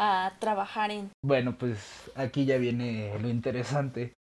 [0.00, 1.10] A trabajar en.
[1.22, 4.14] Bueno, pues aquí ya viene lo interesante.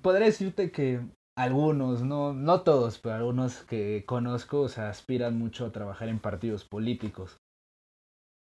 [0.00, 1.00] Podría decirte que
[1.36, 6.20] algunos, no, no todos, pero algunos que conozco, o sea, aspiran mucho a trabajar en
[6.20, 7.36] partidos políticos.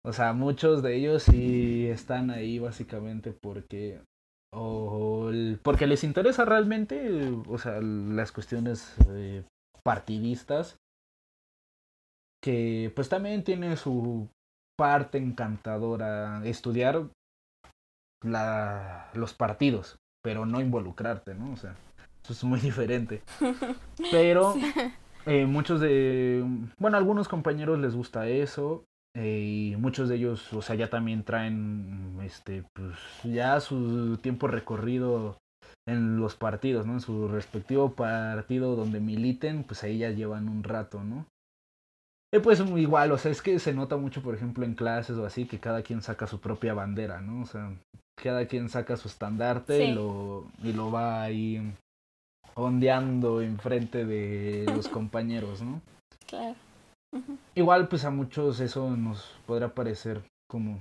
[0.05, 4.01] O sea, muchos de ellos sí están ahí básicamente porque
[4.53, 5.31] o
[5.63, 9.45] porque les interesa realmente, o sea, las cuestiones eh,
[9.85, 10.77] partidistas
[12.43, 14.29] que pues también tiene su
[14.77, 17.09] parte encantadora estudiar
[18.23, 21.53] la, los partidos, pero no involucrarte, ¿no?
[21.53, 21.77] O sea,
[22.23, 23.23] eso es muy diferente.
[24.11, 24.55] Pero
[25.27, 26.45] eh, muchos de,
[26.79, 31.25] bueno, algunos compañeros les gusta eso eh, y muchos de ellos, o sea, ya también
[31.25, 35.39] traen, este, pues ya su tiempo recorrido
[35.87, 36.95] en los partidos, ¿no?
[36.95, 41.27] En su respectivo partido donde militen, pues ahí ya llevan un rato, ¿no?
[42.35, 45.27] Eh, pues igual, o sea, es que se nota mucho, por ejemplo, en clases o
[45.27, 47.43] así, que cada quien saca su propia bandera, ¿no?
[47.43, 47.71] O sea,
[48.17, 51.61] cada quien saca su estandarte y, lo, y lo va ahí
[52.55, 55.83] ondeando enfrente de los compañeros, ¿no?
[56.27, 56.57] Claro.
[57.55, 60.81] Igual, pues a muchos eso nos podrá parecer como,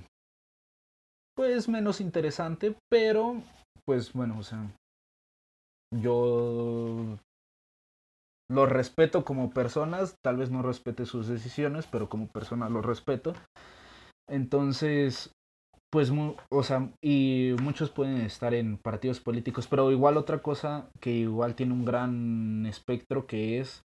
[1.36, 3.42] pues menos interesante, pero,
[3.84, 4.66] pues bueno, o sea,
[5.94, 7.18] yo
[8.52, 13.34] los respeto como personas, tal vez no respete sus decisiones, pero como persona los respeto.
[14.28, 15.32] Entonces,
[15.90, 16.10] pues,
[16.50, 21.54] o sea, y muchos pueden estar en partidos políticos, pero igual otra cosa que igual
[21.54, 23.82] tiene un gran espectro que es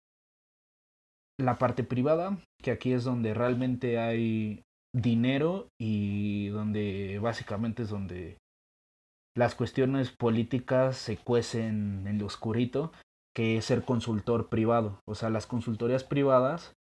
[1.39, 4.63] la parte privada, que aquí es donde realmente hay
[4.95, 8.39] dinero y donde básicamente es donde
[9.37, 12.93] las cuestiones políticas se cuecen en lo oscurito,
[13.37, 15.03] que es ser consultor privado.
[15.07, 16.75] O sea, las consultorías privadas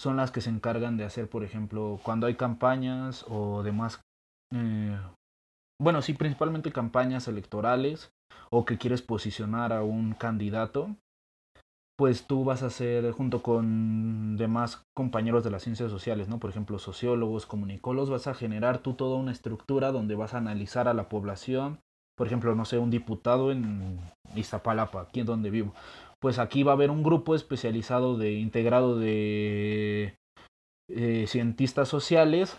[0.00, 4.00] son las que se encargan de hacer, por ejemplo, cuando hay campañas o demás,
[4.54, 4.98] eh,
[5.78, 8.12] bueno, sí, principalmente campañas electorales
[8.50, 10.96] o que quieres posicionar a un candidato,
[11.98, 16.40] pues tú vas a hacer junto con demás compañeros de las ciencias sociales, ¿no?
[16.40, 20.88] Por ejemplo, sociólogos, comunicólogos, vas a generar tú toda una estructura donde vas a analizar
[20.88, 21.80] a la población,
[22.16, 23.98] por ejemplo, no sé, un diputado en
[24.34, 25.74] Iztapalapa, aquí en donde vivo.
[26.20, 30.14] Pues aquí va a haber un grupo especializado de integrado de
[30.88, 32.56] eh, cientistas sociales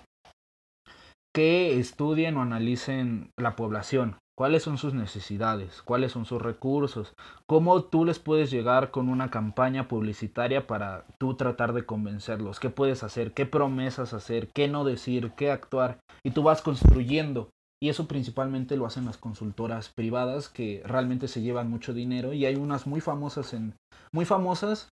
[1.33, 7.13] que estudien o analicen la población, cuáles son sus necesidades, cuáles son sus recursos,
[7.45, 12.69] cómo tú les puedes llegar con una campaña publicitaria para tú tratar de convencerlos, qué
[12.69, 17.49] puedes hacer, qué promesas hacer, qué no decir, qué actuar, y tú vas construyendo.
[17.81, 22.45] Y eso principalmente lo hacen las consultoras privadas que realmente se llevan mucho dinero y
[22.45, 23.75] hay unas muy famosas en
[24.13, 24.89] muy famosas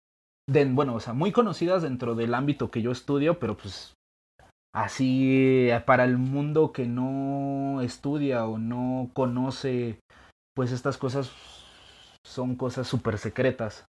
[0.72, 3.94] bueno, o sea, muy conocidas dentro del ámbito que yo estudio, pero pues
[4.74, 10.00] así eh, para el mundo que no estudia o no conoce,
[10.56, 11.32] pues estas cosas
[12.26, 13.86] son cosas súper secretas.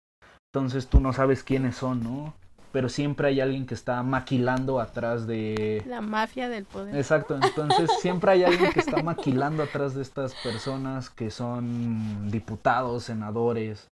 [0.53, 2.35] Entonces tú no sabes quiénes son, ¿no?
[2.71, 5.83] Pero siempre hay alguien que está maquilando atrás de...
[5.87, 6.95] La mafia del poder.
[6.95, 13.05] Exacto, entonces siempre hay alguien que está maquilando atrás de estas personas que son diputados,
[13.05, 13.89] senadores.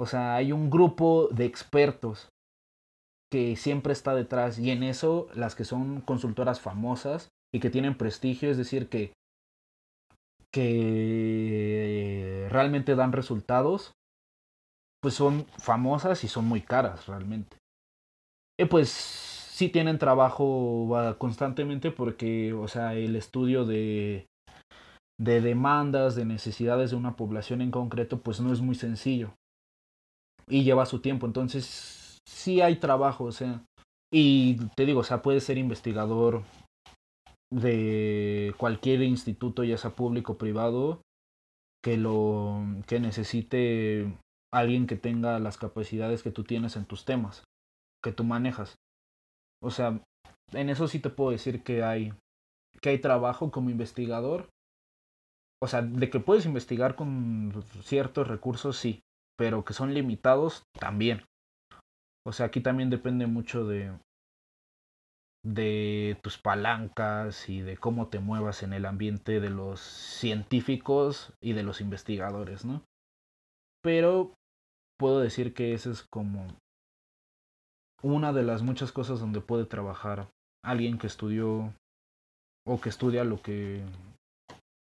[0.00, 2.28] O sea, hay un grupo de expertos
[3.30, 7.96] que siempre está detrás y en eso las que son consultoras famosas y que tienen
[7.96, 9.12] prestigio, es decir, que,
[10.52, 13.92] que realmente dan resultados,
[15.00, 17.56] pues son famosas y son muy caras realmente.
[18.58, 20.88] Y pues sí tienen trabajo
[21.18, 24.26] constantemente porque, o sea, el estudio de,
[25.18, 29.34] de demandas, de necesidades de una población en concreto, pues no es muy sencillo.
[30.48, 31.26] Y lleva su tiempo.
[31.26, 33.62] Entonces sí hay trabajo, o sea,
[34.12, 36.44] y te digo, o sea, puedes ser investigador
[37.52, 41.00] de cualquier instituto, ya sea público o privado,
[41.82, 44.18] que lo que necesite
[44.52, 47.44] alguien que tenga las capacidades que tú tienes en tus temas,
[48.06, 48.78] que tú manejas.
[49.60, 50.00] O sea,
[50.52, 52.12] en eso sí te puedo decir que hay
[52.80, 54.48] que hay trabajo como investigador.
[55.60, 59.00] O sea, de que puedes investigar con ciertos recursos, sí,
[59.36, 61.24] pero que son limitados también.
[62.24, 63.98] O sea, aquí también depende mucho de,
[65.44, 71.54] de tus palancas y de cómo te muevas en el ambiente de los científicos y
[71.54, 72.84] de los investigadores, ¿no?
[73.82, 74.32] Pero
[74.96, 76.46] puedo decir que esa es como
[78.14, 80.28] una de las muchas cosas donde puede trabajar
[80.64, 81.72] alguien que estudió
[82.66, 83.82] o que estudia lo que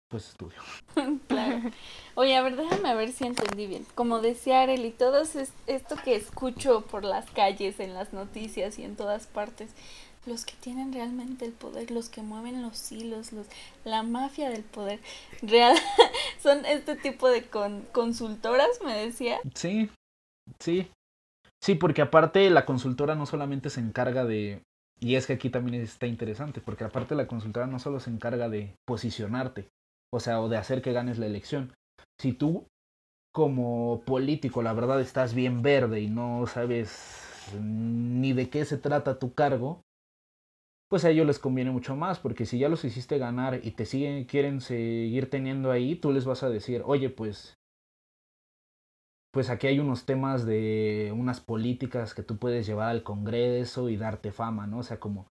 [0.09, 0.59] pues estudio.
[1.29, 1.71] claro.
[2.15, 3.85] Oye, a ver, déjame ver si entendí bien.
[3.95, 8.85] Como decía Arely, todo es esto que escucho por las calles, en las noticias y
[8.85, 9.73] en todas partes,
[10.25, 13.47] los que tienen realmente el poder, los que mueven los hilos, los,
[13.85, 15.01] la mafia del poder,
[15.43, 15.77] real,
[16.43, 17.45] son este tipo de
[17.93, 19.41] consultoras, me decía.
[19.55, 19.91] Sí,
[20.61, 20.89] sí.
[21.63, 24.63] Sí, porque aparte la consultora no solamente se encarga de...
[24.99, 28.49] Y es que aquí también está interesante, porque aparte la consultora no solo se encarga
[28.49, 29.69] de posicionarte,
[30.13, 31.75] o sea, o de hacer que ganes la elección.
[32.19, 32.67] Si tú
[33.35, 39.19] como político, la verdad, estás bien verde y no sabes ni de qué se trata
[39.19, 39.83] tu cargo,
[40.89, 43.85] pues a ellos les conviene mucho más, porque si ya los hiciste ganar y te
[43.85, 47.59] siguen, quieren seguir teniendo ahí, tú les vas a decir, oye, pues,
[49.33, 53.97] pues aquí hay unos temas de unas políticas que tú puedes llevar al Congreso y
[53.97, 54.79] darte fama, ¿no?
[54.79, 55.29] O sea, como,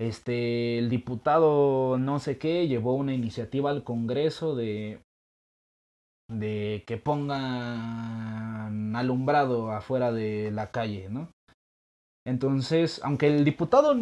[0.00, 5.00] este, el diputado no sé qué llevó una iniciativa al Congreso de,
[6.28, 11.30] de que pongan alumbrado afuera de la calle, ¿no?
[12.26, 13.94] Entonces, aunque el diputado,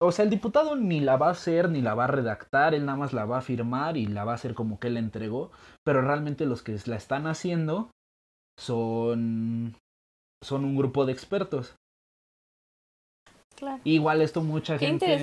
[0.00, 2.84] o sea, el diputado ni la va a hacer, ni la va a redactar, él
[2.84, 5.50] nada más la va a firmar y la va a hacer como que él entregó,
[5.82, 7.90] pero realmente los que la están haciendo
[8.58, 9.76] son,
[10.42, 11.76] son un grupo de expertos.
[13.84, 15.14] Igual esto mucha gente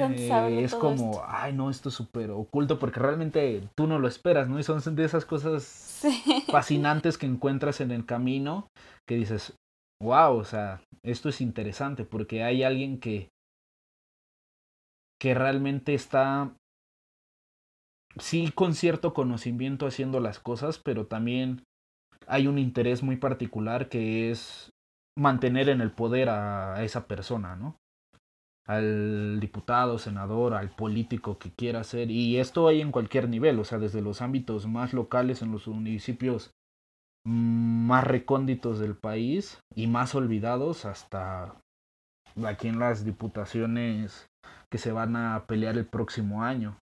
[0.64, 4.60] es como, ay no, esto es súper oculto porque realmente tú no lo esperas, ¿no?
[4.60, 6.04] Y son de esas cosas
[6.52, 8.68] fascinantes que encuentras en el camino
[9.08, 9.56] que dices,
[10.02, 13.30] wow, o sea, esto es interesante porque hay alguien que,
[15.20, 16.54] que realmente está,
[18.18, 21.64] sí, con cierto conocimiento haciendo las cosas, pero también
[22.28, 24.72] hay un interés muy particular que es
[25.16, 27.78] mantener en el poder a esa persona, ¿no?
[28.68, 32.12] al diputado, senador, al político que quiera ser.
[32.12, 35.68] Y esto hay en cualquier nivel, o sea, desde los ámbitos más locales, en los
[35.68, 36.52] municipios
[37.26, 41.56] más recónditos del país y más olvidados, hasta
[42.46, 44.28] aquí en las diputaciones
[44.70, 46.78] que se van a pelear el próximo año.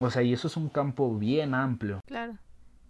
[0.00, 2.00] O sea, y eso es un campo bien amplio.
[2.06, 2.36] Claro.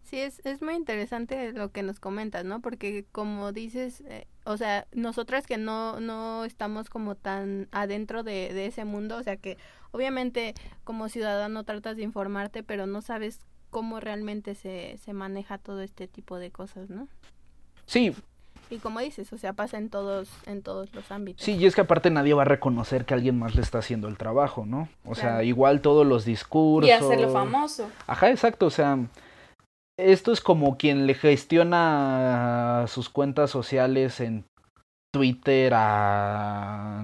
[0.05, 2.61] Sí, es, es muy interesante lo que nos comentas, ¿no?
[2.61, 8.53] Porque como dices, eh, o sea, nosotras que no, no estamos como tan adentro de,
[8.53, 9.57] de ese mundo, o sea que
[9.93, 13.41] obviamente como ciudadano tratas de informarte, pero no sabes
[13.71, 17.09] cómo realmente se, se maneja todo este tipo de cosas, ¿no?
[17.87, 18.15] Sí,
[18.71, 21.45] y como dices, o sea, pasa en todos, en todos los ámbitos.
[21.45, 24.09] Sí, y es que aparte nadie va a reconocer que alguien más le está haciendo
[24.09, 24.89] el trabajo, ¿no?
[25.05, 26.89] O sea, igual todos los discursos.
[26.89, 27.89] Y hacerlo famoso.
[28.07, 28.99] Ajá, exacto, o sea,
[29.97, 34.45] esto es como quien le gestiona sus cuentas sociales en
[35.13, 37.03] Twitter a,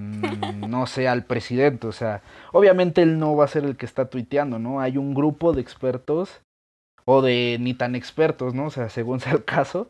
[0.68, 1.86] no sé, al presidente.
[1.86, 2.22] O sea,
[2.52, 4.80] obviamente él no va a ser el que está tuiteando, ¿no?
[4.80, 6.40] Hay un grupo de expertos
[7.04, 8.66] o de ni tan expertos, ¿no?
[8.66, 9.88] O sea, según sea el caso,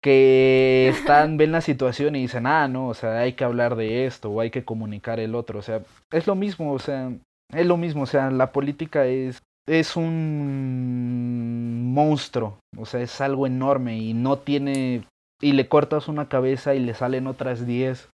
[0.00, 4.06] que están, ven la situación y dicen, ah, no, o sea, hay que hablar de
[4.06, 5.58] esto o hay que comunicar el otro.
[5.58, 7.12] O sea, es lo mismo, o sea,
[7.52, 11.51] es lo mismo, o sea, la política es, es un
[11.92, 15.04] monstruo, o sea, es algo enorme y no tiene,
[15.40, 18.08] y le cortas una cabeza y le salen otras diez.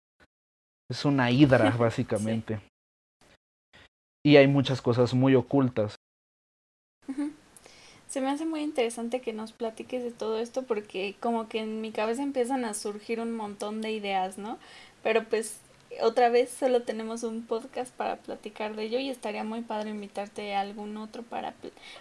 [0.91, 2.61] Es una hidra, básicamente.
[4.25, 5.97] Y hay muchas cosas muy ocultas.
[8.09, 11.81] Se me hace muy interesante que nos platiques de todo esto porque como que en
[11.81, 14.59] mi cabeza empiezan a surgir un montón de ideas, ¿no?
[15.03, 15.59] Pero pues
[16.03, 20.55] otra vez solo tenemos un podcast para platicar de ello y estaría muy padre invitarte
[20.55, 21.55] a algún otro para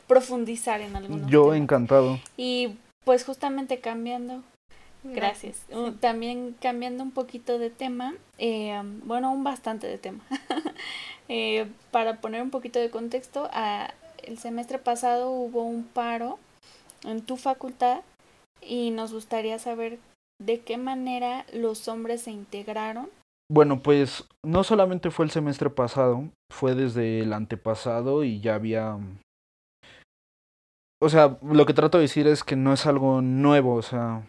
[0.07, 2.19] profundizar en algunos Yo encantado.
[2.37, 4.43] Y pues justamente cambiando,
[5.03, 5.65] gracias,
[5.99, 10.23] también cambiando un poquito de tema, eh, bueno, un bastante de tema,
[11.27, 16.39] eh, para poner un poquito de contexto, a, el semestre pasado hubo un paro
[17.03, 18.01] en tu facultad
[18.61, 19.99] y nos gustaría saber
[20.41, 23.09] de qué manera los hombres se integraron.
[23.51, 28.97] Bueno, pues no solamente fue el semestre pasado, fue desde el antepasado y ya había...
[31.01, 34.25] O sea, lo que trato de decir es que no es algo nuevo, o sea,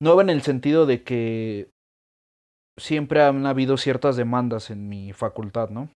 [0.00, 1.70] nuevo en el sentido de que
[2.78, 5.90] siempre han habido ciertas demandas en mi facultad, ¿no?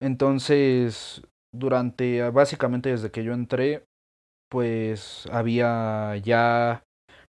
[0.00, 1.22] Entonces,
[1.52, 3.84] durante, básicamente desde que yo entré,
[4.50, 6.82] pues había ya,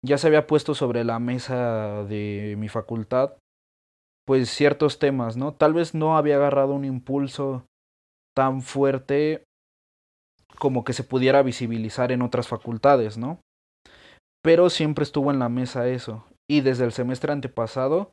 [0.04, 3.34] ya se había puesto sobre la mesa de mi facultad,
[4.26, 5.54] pues ciertos temas, ¿no?
[5.54, 7.66] Tal vez no había agarrado un impulso
[8.34, 9.44] tan fuerte
[10.58, 13.40] como que se pudiera visibilizar en otras facultades, ¿no?
[14.42, 16.26] Pero siempre estuvo en la mesa eso.
[16.48, 18.12] Y desde el semestre antepasado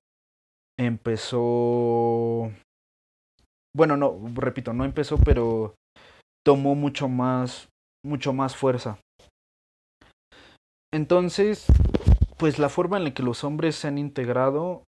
[0.80, 2.52] empezó
[3.76, 5.76] bueno, no, repito, no empezó, pero
[6.46, 7.70] tomó mucho más,
[8.04, 9.00] mucho más fuerza.
[10.94, 11.66] Entonces,
[12.38, 14.84] pues la forma en la que los hombres se han integrado,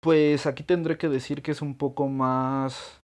[0.00, 3.02] pues aquí tendré que decir que es un poco más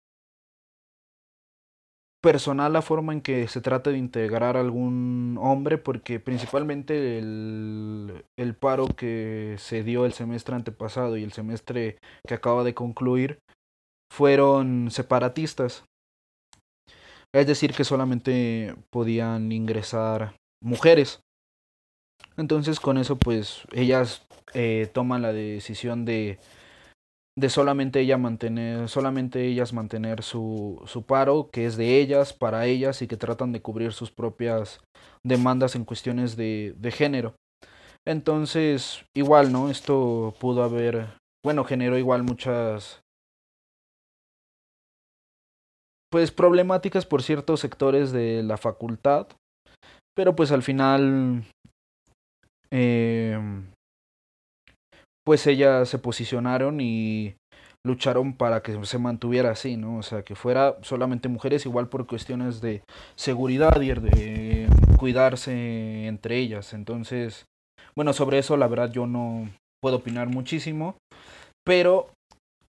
[2.22, 8.56] personal la forma en que se trata de integrar algún hombre, porque principalmente el, el
[8.56, 13.40] paro que se dio el semestre antepasado y el semestre que acaba de concluir,
[14.12, 15.86] fueron separatistas.
[17.34, 21.22] Es decir, que solamente podían ingresar mujeres.
[22.38, 26.40] Entonces con eso pues ellas eh, toman la decisión de,
[27.38, 33.02] de solamente mantener, solamente ellas mantener su, su paro, que es de ellas, para ellas,
[33.02, 34.82] y que tratan de cubrir sus propias
[35.26, 37.36] demandas en cuestiones de, de género.
[38.08, 39.70] Entonces, igual, ¿no?
[39.70, 43.02] Esto pudo haber, bueno, generó igual muchas
[46.12, 49.28] pues problemáticas por ciertos sectores de la facultad,
[50.16, 51.44] pero pues al final
[52.72, 53.40] eh,
[55.26, 57.36] pues ellas se posicionaron y
[57.86, 59.98] lucharon para que se mantuviera así, ¿no?
[59.98, 62.82] O sea, que fuera solamente mujeres, igual por cuestiones de
[63.16, 64.68] seguridad y de
[64.98, 66.74] cuidarse entre ellas.
[66.74, 67.46] Entonces,
[67.96, 69.50] bueno, sobre eso la verdad yo no
[69.82, 70.98] puedo opinar muchísimo,
[71.66, 72.10] pero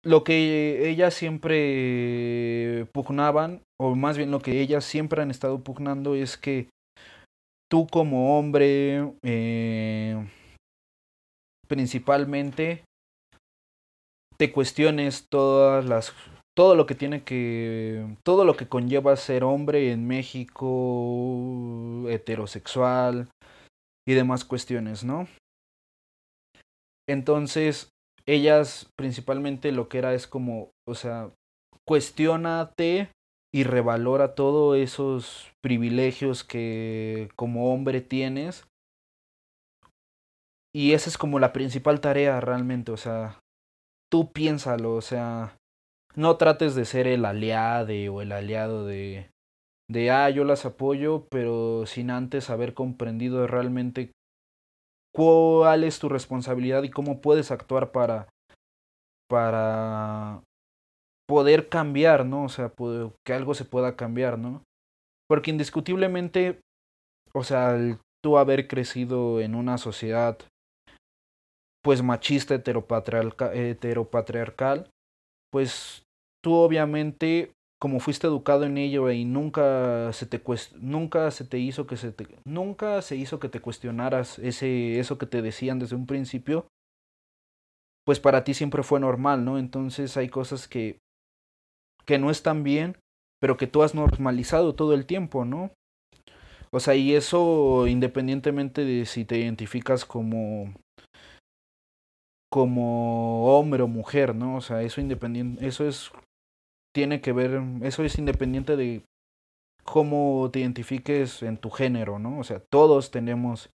[0.04, 6.16] lo que ellas siempre pugnaban, o más bien lo que ellas siempre han estado pugnando
[6.16, 6.68] es que
[7.72, 10.28] tú como hombre, eh,
[11.70, 12.84] principalmente,
[14.38, 16.14] te cuestiones todas las
[16.54, 20.68] todo lo que tiene que todo lo que conlleva ser hombre en México
[22.10, 23.30] heterosexual
[24.06, 25.30] y demás cuestiones, ¿no?
[27.08, 27.90] Entonces,
[28.26, 31.32] ellas principalmente lo que era es como, o sea,
[31.88, 33.10] cuestionate
[33.54, 38.66] y revalora todos esos privilegios que como hombre tienes.
[40.74, 43.40] Y esa es como la principal tarea realmente, o sea,
[44.10, 45.58] tú piénsalo, o sea,
[46.16, 49.30] no trates de ser el aliado o el aliado de,
[49.90, 54.12] de, ah, yo las apoyo, pero sin antes haber comprendido realmente
[55.14, 58.30] cuál es tu responsabilidad y cómo puedes actuar para,
[59.30, 60.42] para
[61.32, 62.44] poder cambiar, ¿no?
[62.44, 62.74] O sea,
[63.26, 64.66] que algo se pueda cambiar, ¿no?
[65.30, 66.60] Porque indiscutiblemente,
[67.34, 67.78] o sea,
[68.22, 70.38] tú haber crecido en una sociedad
[71.82, 74.90] pues machista heteropatriarcal, heteropatriarcal
[75.54, 76.04] pues
[76.44, 80.44] tú obviamente como fuiste educado en ello y nunca se te
[80.82, 85.18] nunca se te hizo que se te nunca se hizo que te cuestionaras ese eso
[85.18, 86.68] que te decían desde un principio
[88.06, 91.00] pues para ti siempre fue normal no entonces hay cosas que
[92.12, 92.98] que no están bien
[93.40, 95.72] pero que tú has normalizado todo el tiempo no
[96.72, 100.74] o sea y eso independientemente de si te identificas como
[102.52, 106.12] como hombre o mujer no o sea eso independiente eso es
[106.94, 109.04] tiene que ver, eso es independiente de
[109.84, 112.40] cómo te identifiques en tu género, ¿no?
[112.40, 113.70] O sea, todos tenemos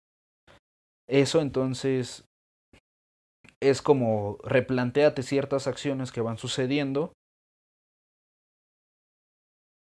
[1.08, 2.24] eso, entonces
[3.60, 7.12] es como replanteate ciertas acciones que van sucediendo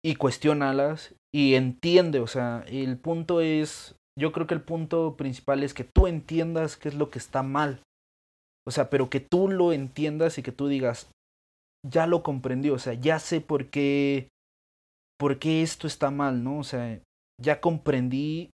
[0.07, 5.63] y cuestionalas y entiende, o sea, el punto es, yo creo que el punto principal
[5.63, 7.83] es que tú entiendas qué es lo que está mal.
[8.65, 11.11] O sea, pero que tú lo entiendas y que tú digas,
[11.85, 14.29] ya lo comprendí, o sea, ya sé por qué,
[15.19, 16.59] por qué esto está mal, ¿no?
[16.59, 17.01] O sea,
[17.37, 18.51] ya comprendí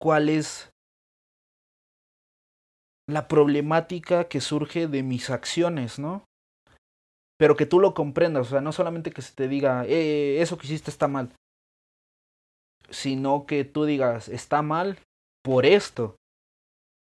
[0.00, 0.70] cuál es
[3.06, 6.24] la problemática que surge de mis acciones, ¿no?
[7.40, 10.58] Pero que tú lo comprendas, o sea, no solamente que se te diga, eh, eso
[10.58, 11.32] que hiciste está mal,
[12.90, 14.98] sino que tú digas, está mal
[15.42, 16.16] por esto,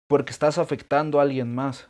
[0.10, 1.88] porque estás afectando a alguien más.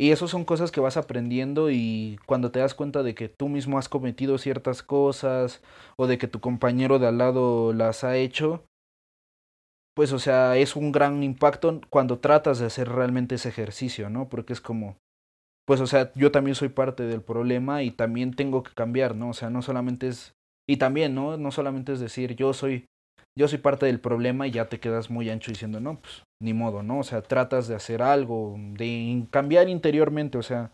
[0.00, 3.48] Y eso son cosas que vas aprendiendo y cuando te das cuenta de que tú
[3.48, 5.62] mismo has cometido ciertas cosas
[5.96, 8.64] o de que tu compañero de al lado las ha hecho,
[9.94, 14.28] pues o sea, es un gran impacto cuando tratas de hacer realmente ese ejercicio, ¿no?
[14.28, 14.96] Porque es como,
[15.66, 19.30] pues o sea, yo también soy parte del problema y también tengo que cambiar, ¿no?
[19.30, 20.34] O sea, no solamente es,
[20.68, 21.36] y también, ¿no?
[21.36, 22.86] No solamente es decir, yo soy
[23.36, 26.54] yo soy parte del problema y ya te quedas muy ancho diciendo, no, pues ni
[26.54, 27.00] modo, ¿no?
[27.00, 30.72] O sea, tratas de hacer algo, de cambiar interiormente, o sea,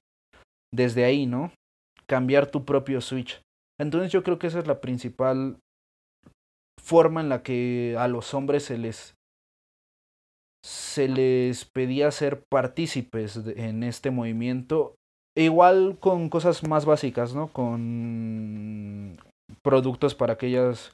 [0.73, 1.53] desde ahí, ¿no?
[2.07, 3.41] Cambiar tu propio switch.
[3.81, 5.59] Entonces yo creo que esa es la principal
[6.79, 9.15] forma en la que a los hombres se les
[10.65, 14.95] se les pedía ser partícipes en este movimiento
[15.37, 17.49] e igual con cosas más básicas, ¿no?
[17.49, 19.17] Con
[19.63, 20.93] productos para aquellas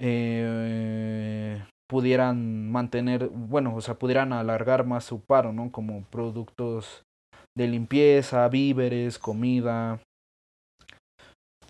[0.00, 5.70] eh, pudieran mantener, bueno, o sea, pudieran alargar más su paro, ¿no?
[5.72, 7.04] Como productos
[7.56, 10.00] de limpieza, víveres, comida,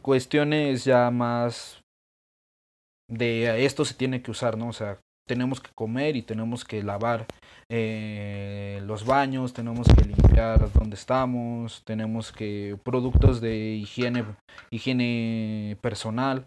[0.02, 1.80] cuestiones ya más
[3.08, 4.68] de esto se tiene que usar, ¿no?
[4.68, 7.26] O sea, tenemos que comer y tenemos que lavar
[7.68, 14.24] eh, los baños, tenemos que limpiar donde estamos, tenemos que productos de higiene,
[14.70, 16.46] higiene personal.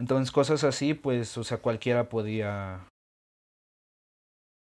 [0.00, 2.86] Entonces cosas así, pues, o sea, cualquiera podía,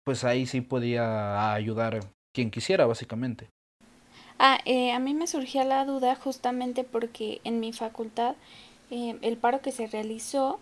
[0.05, 1.99] pues ahí sí podía ayudar
[2.33, 3.49] quien quisiera, básicamente.
[4.39, 8.35] Ah, eh, a mí me surgía la duda justamente porque en mi facultad
[8.91, 10.59] eh, el paro que se realizó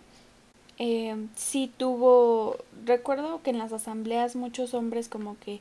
[0.78, 5.60] eh, sí tuvo, recuerdo que en las asambleas muchos hombres como que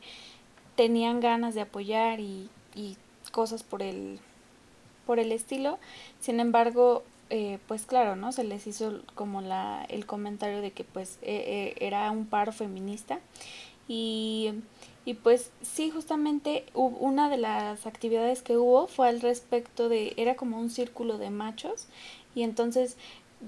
[0.75, 2.97] tenían ganas de apoyar y, y
[3.31, 4.19] cosas por el,
[5.05, 5.77] por el estilo,
[6.19, 7.03] sin embargo
[7.35, 8.31] eh, pues claro, ¿no?
[8.31, 12.51] Se les hizo como la, el comentario de que pues e, e, era un paro
[12.51, 13.19] feminista.
[13.87, 14.53] Y,
[15.03, 20.35] y pues sí, justamente una de las actividades que hubo fue al respecto de, era
[20.35, 21.87] como un círculo de machos.
[22.35, 22.97] Y entonces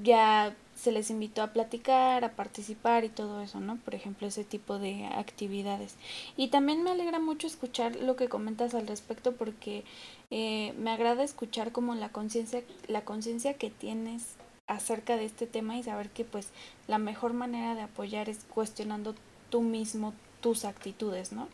[0.04, 3.78] ya se les invitó a platicar, a participar y todo eso, ¿no?
[3.78, 5.96] Por ejemplo, ese tipo de actividades.
[6.36, 9.86] Y también me alegra mucho escuchar lo que comentas al respecto porque
[10.32, 14.36] eh, me agrada escuchar como la conciencia, la conciencia que tienes
[14.68, 16.50] acerca de este tema y saber que pues
[16.88, 19.16] la mejor manera de apoyar es cuestionando
[19.50, 21.48] tú mismo tus actitudes, ¿no?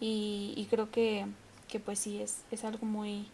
[0.00, 1.26] Y, y creo que,
[1.68, 3.26] que pues sí, es, es algo muy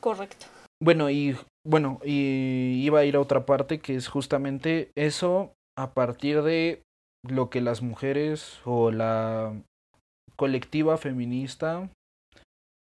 [0.00, 0.46] correcto.
[0.80, 5.92] Bueno, y bueno, y iba a ir a otra parte que es justamente eso a
[5.92, 6.82] partir de
[7.28, 9.52] lo que las mujeres o la
[10.36, 11.90] colectiva feminista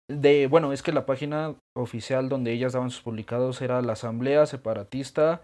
[0.09, 4.45] de, bueno, es que la página oficial donde ellas daban sus publicados era la Asamblea
[4.45, 5.41] Separatista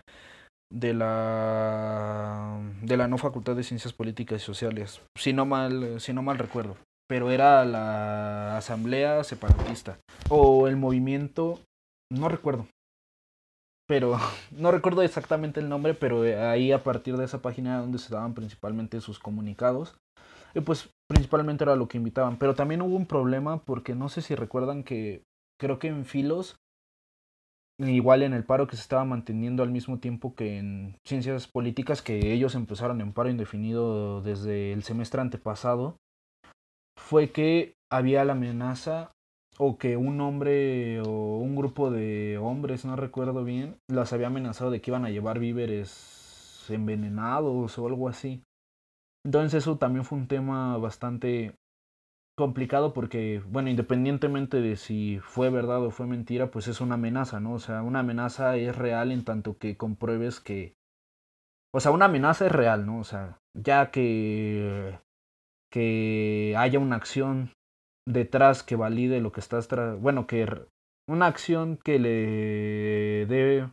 [0.72, 6.14] de la de la no Facultad de Ciencias Políticas y Sociales, si no mal si
[6.14, 6.78] no mal recuerdo,
[7.08, 9.98] pero era la Asamblea Separatista
[10.30, 11.60] o el movimiento
[12.12, 12.68] no recuerdo.
[13.88, 14.18] Pero
[14.52, 18.34] no recuerdo exactamente el nombre, pero ahí a partir de esa página donde se daban
[18.34, 19.98] principalmente sus comunicados.
[20.56, 24.22] Y pues principalmente era lo que invitaban, pero también hubo un problema porque no sé
[24.22, 25.24] si recuerdan que
[25.60, 26.56] creo que en Filos
[27.88, 32.02] igual en el paro que se estaba manteniendo al mismo tiempo que en ciencias políticas,
[32.02, 35.98] que ellos empezaron en paro indefinido desde el semestre antepasado,
[36.98, 39.12] fue que había la amenaza
[39.62, 44.72] o que un hombre o un grupo de hombres, no recuerdo bien, las había amenazado
[44.72, 48.42] de que iban a llevar víveres envenenados o algo así.
[49.26, 51.56] Entonces eso también fue un tema bastante
[52.38, 57.42] complicado porque, bueno, independientemente de si fue verdad o fue mentira, pues es una amenaza,
[57.42, 57.54] ¿no?
[57.54, 60.74] O sea, una amenaza es real en tanto que compruebes que...
[61.74, 63.00] O sea, una amenaza es real, ¿no?
[63.00, 64.98] O sea, ya que,
[65.70, 67.52] que haya una acción
[68.12, 69.68] detrás que valide lo que estás...
[69.68, 70.48] Tra bueno, que
[71.08, 73.70] una acción que le dé...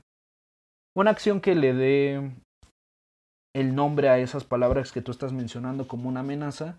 [0.96, 2.32] Una acción que le dé
[3.54, 6.78] el nombre a esas palabras que tú estás mencionando como una amenaza,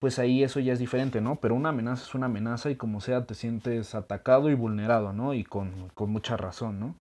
[0.00, 1.36] pues ahí eso ya es diferente, ¿no?
[1.36, 5.34] Pero una amenaza es una amenaza y como sea te sientes atacado y vulnerado, ¿no?
[5.34, 6.96] Y con, con mucha razón, ¿no?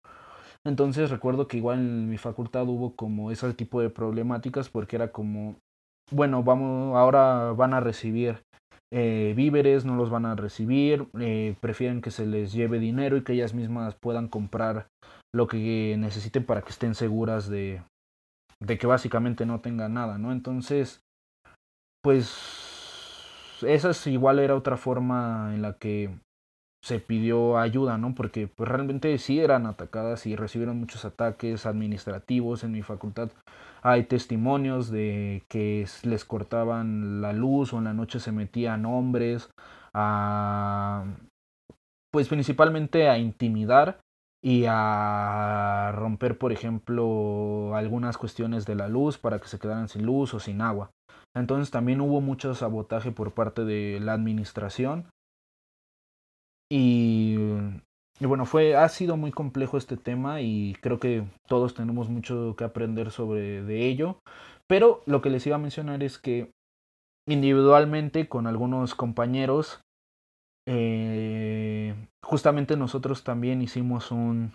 [0.65, 5.11] Entonces recuerdo que igual en mi facultad hubo como ese tipo de problemáticas porque era
[5.11, 5.55] como,
[6.11, 8.41] bueno, vamos, ahora van a recibir
[8.95, 13.23] eh, víveres, no los van a recibir, eh, prefieren que se les lleve dinero y
[13.23, 14.87] que ellas mismas puedan comprar
[15.33, 17.81] lo que necesiten para que estén seguras de,
[18.59, 20.31] de que básicamente no tengan nada, ¿no?
[20.31, 21.01] Entonces,
[22.03, 26.11] pues esa es igual era otra forma en la que
[26.83, 28.13] se pidió ayuda, ¿no?
[28.13, 33.29] Porque pues realmente sí eran atacadas y recibieron muchos ataques administrativos en mi facultad.
[33.81, 39.49] Hay testimonios de que les cortaban la luz o en la noche se metían hombres
[42.11, 43.99] pues principalmente a intimidar
[44.43, 50.05] y a romper, por ejemplo, algunas cuestiones de la luz para que se quedaran sin
[50.05, 50.91] luz o sin agua.
[51.35, 55.05] Entonces también hubo mucho sabotaje por parte de la administración.
[56.75, 57.37] Y,
[58.19, 62.63] bueno, fue, ha sido muy complejo este tema y creo que todos tenemos mucho que
[62.63, 64.17] aprender sobre de ello.
[64.67, 66.49] Pero lo que les iba a mencionar es que
[67.29, 69.81] individualmente con algunos compañeros,
[70.67, 71.93] eh,
[72.23, 74.53] justamente nosotros también hicimos un,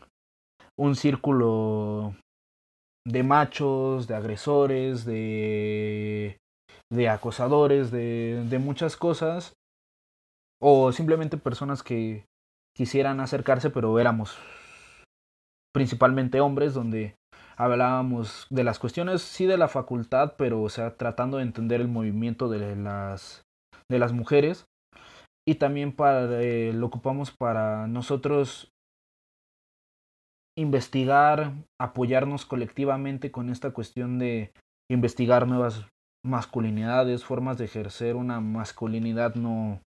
[0.77, 2.17] un círculo
[3.07, 6.37] de machos, de agresores, de
[6.91, 9.55] de acosadores, de, de muchas cosas,
[10.61, 12.25] o simplemente personas que
[12.77, 14.39] quisieran acercarse, pero éramos
[15.75, 17.17] principalmente hombres, donde
[17.57, 21.89] hablábamos de las cuestiones, sí de la facultad, pero o sea, tratando de entender el
[21.89, 23.43] movimiento de las,
[23.91, 24.67] de las mujeres.
[25.47, 28.71] Y también para, eh, lo ocupamos para nosotros
[30.57, 34.53] investigar, apoyarnos colectivamente con esta cuestión de
[34.91, 35.87] investigar nuevas
[36.25, 39.81] masculinidades, formas de ejercer una masculinidad no,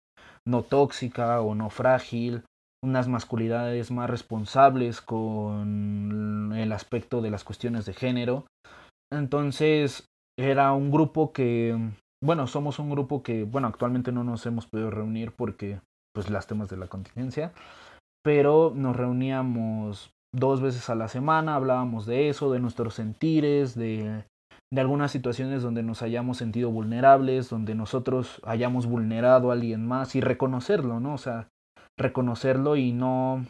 [0.47, 2.45] no tóxica o no frágil,
[2.83, 8.47] unas masculinidades más responsables con el aspecto de las cuestiones de género.
[9.13, 10.07] Entonces
[10.39, 11.77] era un grupo que,
[12.23, 15.81] bueno, somos un grupo que, bueno, actualmente no nos hemos podido reunir porque,
[16.15, 17.53] pues, las temas de la contingencia,
[18.25, 24.25] pero nos reuníamos dos veces a la semana, hablábamos de eso, de nuestros sentires, de
[24.73, 30.15] de algunas situaciones donde nos hayamos sentido vulnerables, donde nosotros hayamos vulnerado a alguien más
[30.15, 31.15] y reconocerlo, ¿no?
[31.15, 31.49] O sea,
[31.99, 33.45] reconocerlo y no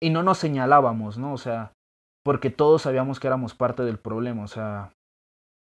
[0.00, 1.32] y no nos señalábamos, ¿no?
[1.32, 1.72] O sea,
[2.24, 4.92] porque todos sabíamos que éramos parte del problema, o sea,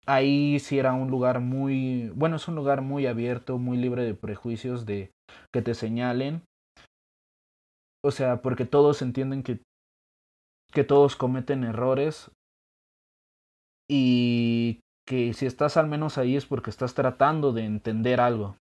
[0.06, 4.14] ahí sí era un lugar muy, bueno, es un lugar muy abierto, muy libre de
[4.14, 5.12] prejuicios de
[5.54, 6.44] que te señalen.
[8.04, 9.62] O sea, porque todos entienden que
[10.72, 12.32] que todos cometen errores
[13.90, 18.58] y que si estás al menos ahí es porque estás tratando de entender algo.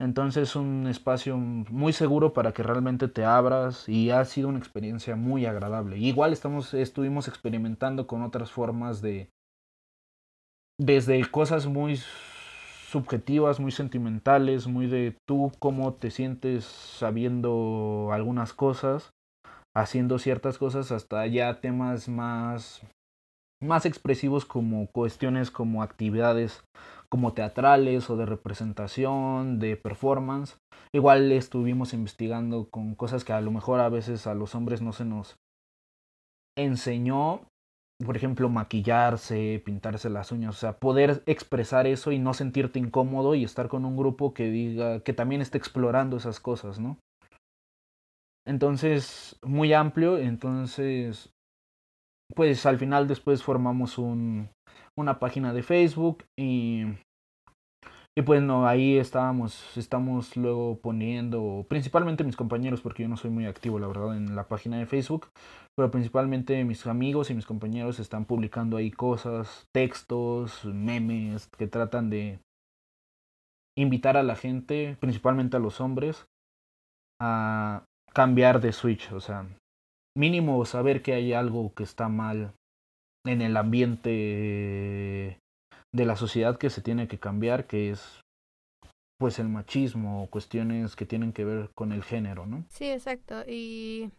[0.00, 4.58] Entonces es un espacio muy seguro para que realmente te abras y ha sido una
[4.58, 5.96] experiencia muy agradable.
[5.96, 9.30] Igual estamos, estuvimos experimentando con otras formas de,
[10.78, 12.00] desde cosas muy
[12.88, 19.10] subjetivas, muy sentimentales, muy de tú cómo te sientes sabiendo algunas cosas,
[19.74, 22.82] haciendo ciertas cosas, hasta ya temas más
[23.62, 26.64] más expresivos como cuestiones como actividades
[27.08, 30.58] como teatrales o de representación, de performance.
[30.92, 34.92] Igual estuvimos investigando con cosas que a lo mejor a veces a los hombres no
[34.92, 35.36] se nos
[36.56, 37.42] enseñó,
[38.04, 43.34] por ejemplo, maquillarse, pintarse las uñas, o sea, poder expresar eso y no sentirte incómodo
[43.34, 46.98] y estar con un grupo que diga que también esté explorando esas cosas, ¿no?
[48.46, 51.33] Entonces, muy amplio, entonces
[52.34, 54.48] pues al final después formamos un,
[54.96, 56.84] una página de Facebook y,
[58.16, 63.30] y pues no, ahí estábamos, estamos luego poniendo, principalmente mis compañeros, porque yo no soy
[63.30, 65.28] muy activo, la verdad, en la página de Facebook,
[65.76, 72.08] pero principalmente mis amigos y mis compañeros están publicando ahí cosas, textos, memes que tratan
[72.08, 72.38] de
[73.76, 76.26] invitar a la gente, principalmente a los hombres,
[77.20, 79.48] a cambiar de switch, o sea,
[80.16, 82.54] mínimo saber que hay algo que está mal
[83.26, 85.38] en el ambiente
[85.92, 88.20] de la sociedad que se tiene que cambiar, que es
[89.18, 92.64] pues el machismo, cuestiones que tienen que ver con el género, ¿no?
[92.68, 93.44] Sí, exacto.
[93.46, 94.10] Y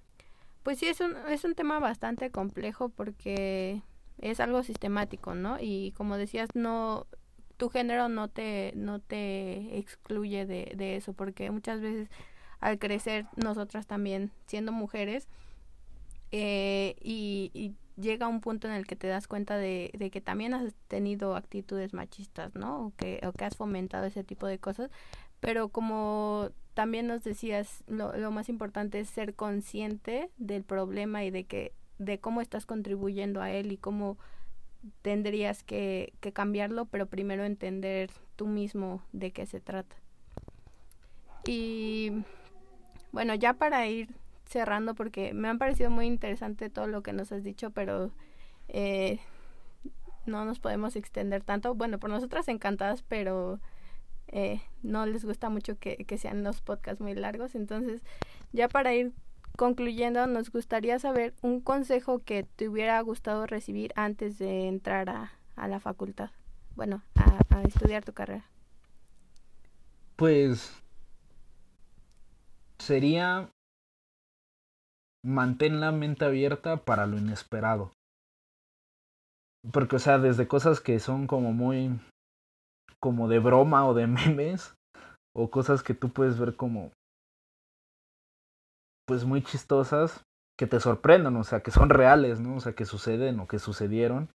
[0.64, 3.82] pues sí, es un, es un tema bastante complejo porque
[4.18, 5.58] es algo sistemático, ¿no?
[5.60, 7.06] Y como decías, no
[7.58, 12.10] tu género no te no te excluye de, de eso porque muchas veces
[12.60, 15.30] al crecer nosotras también siendo mujeres
[16.38, 20.74] eh, y, llega un punto en el que te das cuenta de, que también has
[20.90, 22.88] tenido actitudes machistas, ¿no?
[22.88, 24.92] O que, o que has fomentado ese tipo de cosas.
[25.40, 31.32] Pero como también nos decías, lo, lo más importante es ser consciente del problema y
[31.32, 34.18] de que de cómo estás contribuyendo a él y cómo
[35.02, 39.96] tendrías que, que cambiarlo, pero primero entender tú mismo de qué se trata.
[41.48, 42.12] Y
[43.14, 44.10] bueno, ya para ir
[44.46, 48.12] cerrando porque me han parecido muy interesante todo lo que nos has dicho, pero
[48.68, 49.20] eh,
[50.26, 51.76] no nos podemos extender tanto.
[51.76, 53.60] Bueno, por nosotras encantadas, pero
[54.28, 57.56] eh, no les gusta mucho que, que sean los podcasts muy largos.
[57.56, 58.02] Entonces,
[58.52, 59.14] ya para ir
[59.58, 65.34] concluyendo, nos gustaría saber un consejo que te hubiera gustado recibir antes de entrar a,
[65.56, 66.32] a la facultad.
[66.76, 68.46] Bueno, a, a estudiar tu carrera.
[70.18, 70.72] Pues
[72.80, 73.50] sería
[75.26, 77.94] mantén la mente abierta para lo inesperado.
[79.74, 82.00] Porque, o sea, desde cosas que son como muy.
[83.00, 84.76] como de broma o de memes,
[85.36, 86.92] o cosas que tú puedes ver como.
[89.08, 90.24] pues muy chistosas,
[90.58, 92.56] que te sorprendan, o sea, que son reales, ¿no?
[92.56, 94.30] O sea, que suceden o que sucedieron.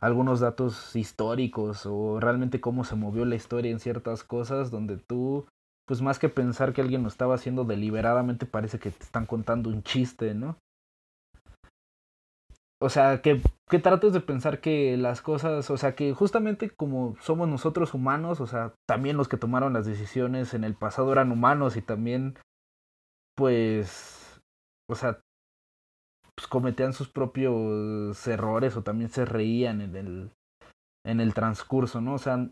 [0.00, 5.46] Algunos datos históricos o realmente cómo se movió la historia en ciertas cosas donde tú
[5.90, 9.70] pues más que pensar que alguien lo estaba haciendo deliberadamente, parece que te están contando
[9.70, 10.56] un chiste, ¿no?
[12.80, 17.16] O sea, que, que trates de pensar que las cosas, o sea, que justamente como
[17.20, 21.32] somos nosotros humanos, o sea, también los que tomaron las decisiones en el pasado eran
[21.32, 22.38] humanos y también,
[23.36, 24.40] pues,
[24.88, 25.18] o sea,
[26.36, 30.30] pues cometían sus propios errores o también se reían en el,
[31.04, 32.14] en el transcurso, ¿no?
[32.14, 32.48] O sea,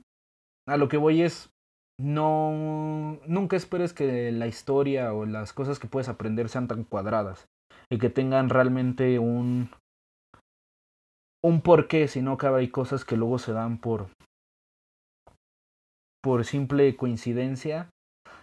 [0.66, 1.52] a lo que voy es,
[2.00, 7.46] no nunca esperes que la historia o las cosas que puedes aprender sean tan cuadradas
[7.90, 9.70] y que tengan realmente un
[11.44, 14.08] un porqué, sino que hay cosas que luego se dan por
[16.22, 17.90] por simple coincidencia.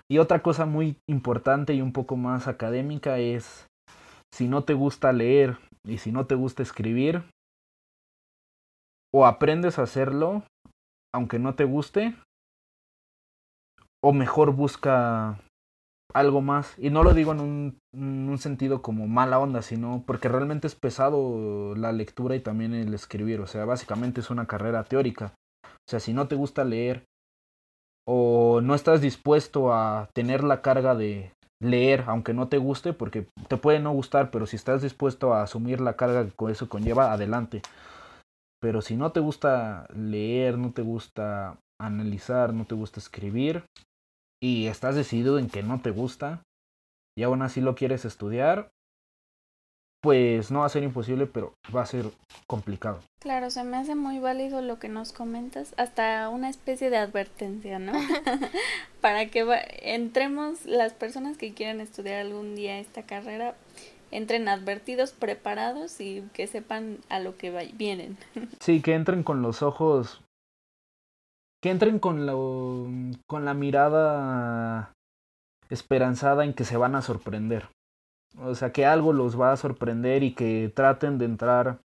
[0.10, 3.68] Y otra cosa muy importante y un poco más académica es
[4.34, 7.24] si no te gusta leer y si no te gusta escribir
[9.14, 10.43] o aprendes a hacerlo
[11.14, 12.16] aunque no te guste
[14.06, 15.39] o mejor busca
[16.14, 16.76] algo más.
[16.78, 21.74] Y no lo digo en un, sentido como mala onda, sino porque realmente es pesado
[21.76, 23.41] la lectura y también el escribir.
[23.41, 25.34] O sea, básicamente es una carrera teórica.
[25.64, 27.06] O sea, si no te gusta leer
[28.08, 33.28] o no estás dispuesto a tener la carga de leer, aunque no te guste, porque
[33.47, 37.12] te puede no gustar, pero si estás dispuesto a asumir la carga que eso conlleva,
[37.12, 37.64] adelante.
[38.62, 43.66] Pero si no te gusta leer, no te gusta analizar, no te gusta escribir,
[44.41, 46.43] y estás decidido en que no te gusta
[47.17, 48.69] y aún así lo quieres estudiar,
[50.01, 52.05] pues no va a ser imposible, pero va a ser
[52.45, 52.99] complicado.
[53.19, 57.79] Claro, se me hace muy válido lo que nos comentas, hasta una especie de advertencia,
[57.79, 57.93] ¿no?
[59.01, 59.45] Para que
[59.81, 63.55] entremos las personas que quieran estudiar algún día esta carrera,
[64.11, 68.17] entren advertidos, preparados y que sepan a lo que vienen.
[68.59, 70.21] sí, que entren con los ojos
[71.66, 72.88] que entren con, lo,
[73.26, 74.93] con la mirada
[75.72, 77.70] esperanzada en que se van a sorprender.
[78.38, 81.80] O sea, que algo los va a sorprender y que traten de entrar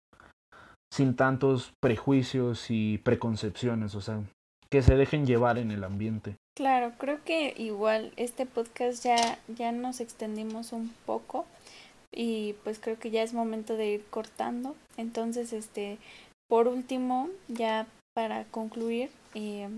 [0.91, 3.93] sin tantos prejuicios y preconcepciones.
[3.93, 4.23] O sea,
[4.71, 6.37] que se dejen llevar en el ambiente.
[6.55, 11.45] Claro, creo que igual este podcast ya, ya nos extendimos un poco
[12.11, 14.75] y pues creo que ya es momento de ir cortando.
[14.97, 15.99] Entonces, este,
[16.49, 17.85] por último, ya
[18.17, 19.69] para concluir, eh,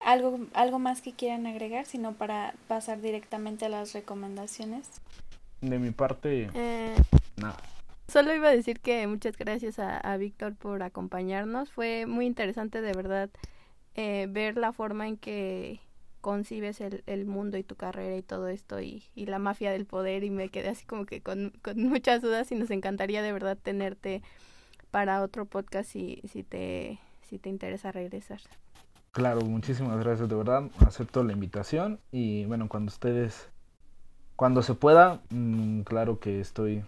[0.00, 4.88] algo, algo más que quieran agregar, sino para pasar directamente a las recomendaciones.
[5.60, 6.96] De mi parte, Eh,
[7.36, 7.56] nada.
[8.08, 11.70] Solo iba a decir que muchas gracias a, a Víctor por acompañarnos.
[11.70, 13.30] Fue muy interesante de verdad
[13.94, 15.78] eh, ver la forma en que
[16.20, 19.86] concibes el, el mundo y tu carrera y todo esto y, y la mafia del
[19.86, 23.32] poder y me quedé así como que con, con muchas dudas y nos encantaría de
[23.32, 24.20] verdad tenerte
[24.94, 28.38] para otro podcast si, si, te, si te interesa regresar.
[29.10, 30.70] Claro, muchísimas gracias, de verdad.
[30.86, 33.48] Acepto la invitación y bueno, cuando ustedes,
[34.36, 36.84] cuando se pueda, mm, claro que estoy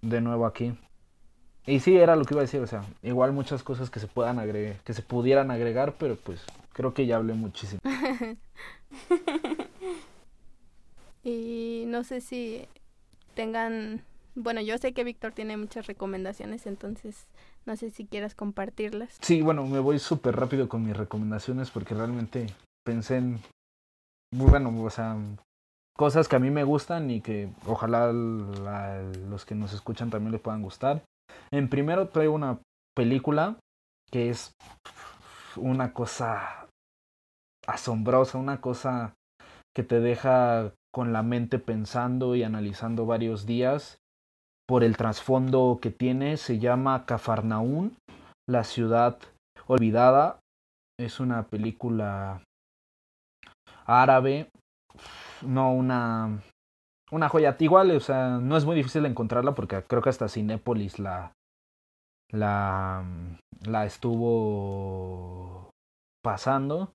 [0.00, 0.78] de nuevo aquí.
[1.66, 4.06] Y sí, era lo que iba a decir, o sea, igual muchas cosas que se
[4.06, 6.40] puedan agregar, que se pudieran agregar, pero pues
[6.72, 7.82] creo que ya hablé muchísimo.
[11.28, 12.68] Y no sé si
[13.34, 14.00] tengan,
[14.36, 17.26] bueno, yo sé que Víctor tiene muchas recomendaciones, entonces
[17.64, 19.16] no sé si quieras compartirlas.
[19.22, 22.46] Sí, bueno, me voy súper rápido con mis recomendaciones porque realmente
[22.84, 23.40] pensé en,
[24.32, 25.16] bueno, o sea,
[25.96, 30.40] cosas que a mí me gustan y que ojalá los que nos escuchan también les
[30.40, 31.02] puedan gustar.
[31.50, 32.60] En primero traigo una
[32.94, 33.58] película
[34.12, 34.52] que es
[35.56, 36.68] una cosa
[37.66, 39.14] asombrosa, una cosa
[39.74, 43.98] que te deja con la mente pensando y analizando varios días
[44.66, 46.36] por el trasfondo que tiene.
[46.36, 47.96] Se llama Cafarnaún,
[48.48, 49.18] la ciudad
[49.66, 50.40] olvidada.
[50.98, 52.42] Es una película
[53.84, 54.48] árabe,
[55.42, 56.42] no una
[57.12, 60.98] una joya igual, o sea, no es muy difícil encontrarla porque creo que hasta Cinépolis
[60.98, 61.32] la
[62.32, 63.04] la
[63.64, 65.70] la estuvo
[66.22, 66.92] pasando.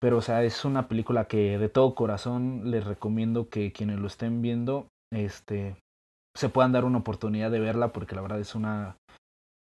[0.00, 4.08] Pero, o sea, es una película que de todo corazón les recomiendo que quienes lo
[4.08, 5.76] estén viendo, este,
[6.36, 8.96] se puedan dar una oportunidad de verla porque la verdad es una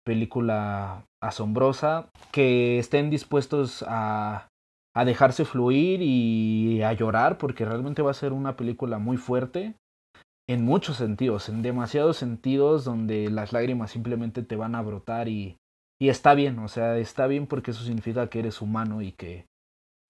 [0.04, 4.48] película asombrosa, que estén dispuestos a,
[4.94, 9.74] a dejarse fluir y a llorar porque realmente va a ser una película muy fuerte
[10.48, 15.58] en muchos sentidos, en demasiados sentidos donde las lágrimas simplemente te van a brotar y,
[16.00, 19.46] y está bien, o sea, está bien porque eso significa que eres humano y que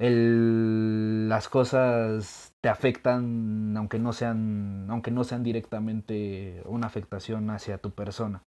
[0.00, 7.90] las cosas te afectan aunque no sean aunque no sean directamente una afectación hacia tu
[7.90, 8.42] persona.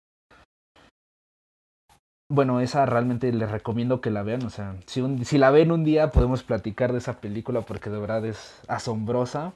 [2.31, 5.83] Bueno esa realmente les recomiendo que la vean o sea si, si la ven un
[5.83, 9.53] día podemos platicar de esa película porque de verdad es asombrosa.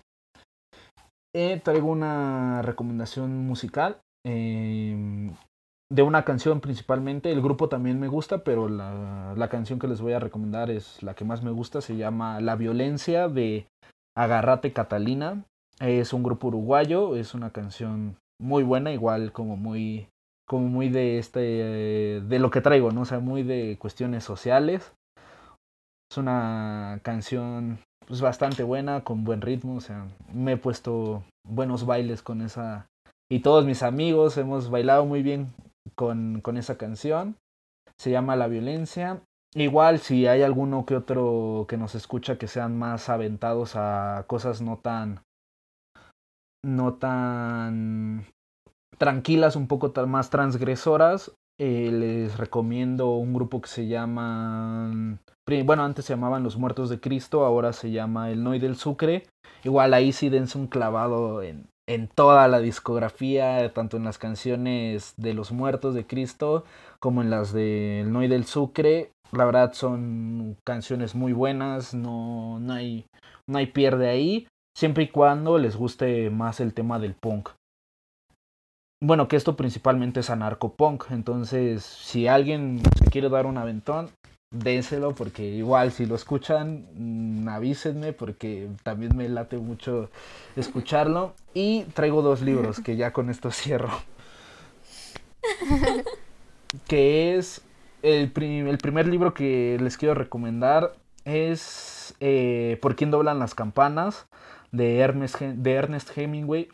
[1.36, 5.32] Eh, traigo una recomendación musical eh,
[5.94, 7.32] de una canción principalmente.
[7.32, 11.04] El grupo también me gusta, pero la, la, canción que les voy a recomendar es
[11.04, 11.82] la que más me gusta.
[11.82, 13.68] Se llama La Violencia de
[14.18, 15.46] Agarrate Catalina.
[15.80, 20.08] Es un grupo uruguayo, es una canción muy buena, igual como muy
[20.48, 23.02] como muy de este de lo que traigo, ¿no?
[23.02, 24.94] O sea, muy de cuestiones sociales.
[26.12, 31.86] Es una canción pues bastante buena, con buen ritmo, o sea, me he puesto buenos
[31.86, 32.88] bailes con esa
[33.32, 35.54] y todos mis amigos hemos bailado muy bien
[35.96, 37.38] con, con esa canción.
[37.98, 39.22] Se llama La Violencia.
[39.56, 44.62] Igual si hay alguno que otro que nos escucha que sean más aventados a cosas
[44.62, 45.22] no tan
[46.66, 48.26] no tan
[48.98, 55.20] tranquilas, un poco más transgresoras, eh, les recomiendo un grupo que se llama
[55.66, 59.28] bueno, antes se llamaban Los Muertos de Cristo, ahora se llama El Noy del Sucre.
[59.64, 65.14] Igual ahí sí dense un clavado en, en toda la discografía, tanto en las canciones
[65.18, 66.64] de Los Muertos de Cristo
[67.00, 69.12] como en las de El Noy del Sucre.
[69.32, 73.06] La verdad son canciones muy buenas, no, no, hay,
[73.48, 77.50] no hay pierde ahí, siempre y cuando les guste más el tema del punk.
[79.02, 84.12] Bueno, que esto principalmente es anarcopunk, entonces si alguien se quiere dar un aventón,
[84.54, 90.10] déselo porque igual si lo escuchan mmm, avísenme porque también me late mucho
[90.56, 91.34] escucharlo.
[91.54, 93.92] Y traigo dos libros que ya con esto cierro.
[96.88, 97.62] Que es
[98.02, 100.94] el, el primer libro que les quiero recomendar
[101.26, 104.28] es eh, por quién doblan las campanas
[104.72, 105.08] de
[105.56, 106.68] de Ernest Hemingway.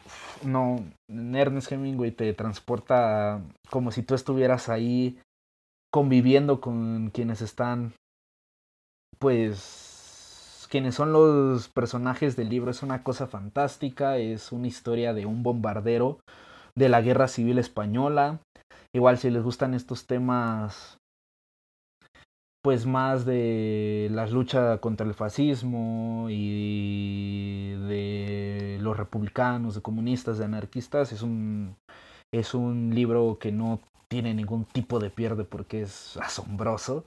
[0.44, 5.20] No Ernest Hemingway te transporta como si tú estuvieras ahí
[5.92, 7.94] conviviendo con quienes están,
[9.18, 12.72] pues, quienes son los personajes del libro.
[12.72, 16.20] Es una cosa fantástica, es una historia de un bombardero
[16.76, 18.40] de la Guerra Civil Española.
[18.94, 21.00] Igual si les gustan estos temas
[22.62, 30.46] pues más de la lucha contra el fascismo y de los republicanos, de comunistas, de
[30.46, 31.14] anarquistas.
[31.14, 31.78] Es un,
[32.34, 37.06] es un libro que no tiene ningún tipo de pierde porque es asombroso.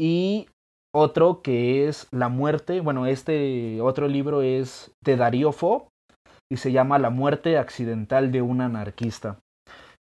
[0.00, 0.48] Y
[0.94, 5.88] otro que es La muerte, bueno, este otro libro es de Darío Fo
[6.50, 9.38] y se llama La muerte accidental de un anarquista,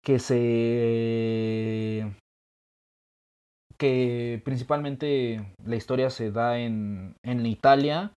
[0.03, 2.05] que se
[3.77, 8.11] que principalmente la historia se da en, en Italia.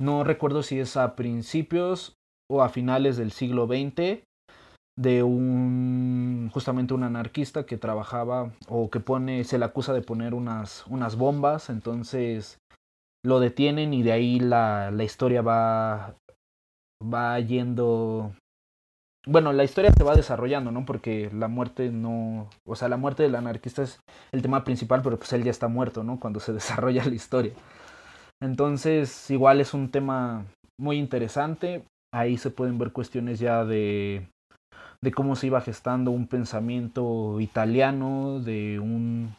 [0.00, 2.14] No recuerdo si es a principios
[2.50, 4.22] o a finales del siglo XX
[4.96, 10.34] de un justamente un anarquista que trabajaba o que pone se le acusa de poner
[10.34, 12.58] unas unas bombas entonces
[13.24, 16.14] lo detienen y de ahí la, la historia va
[17.02, 18.34] va yendo
[19.26, 20.84] bueno, la historia se va desarrollando, ¿no?
[20.84, 24.00] Porque la muerte no, o sea, la muerte del anarquista es
[24.32, 26.18] el tema principal, pero pues él ya está muerto, ¿no?
[26.18, 27.52] Cuando se desarrolla la historia.
[28.40, 30.44] Entonces, igual es un tema
[30.78, 31.84] muy interesante.
[32.12, 34.26] Ahí se pueden ver cuestiones ya de
[35.02, 39.34] de cómo se iba gestando un pensamiento italiano, de un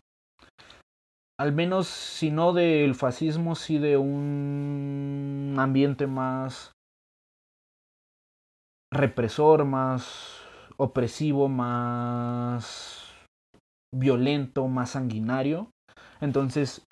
[1.40, 6.72] al menos si no del fascismo, sí de un ambiente más
[8.92, 10.42] represor, más
[10.78, 13.12] opresivo, más
[13.94, 15.72] violento, más sanguinario.
[16.22, 16.86] Entonces,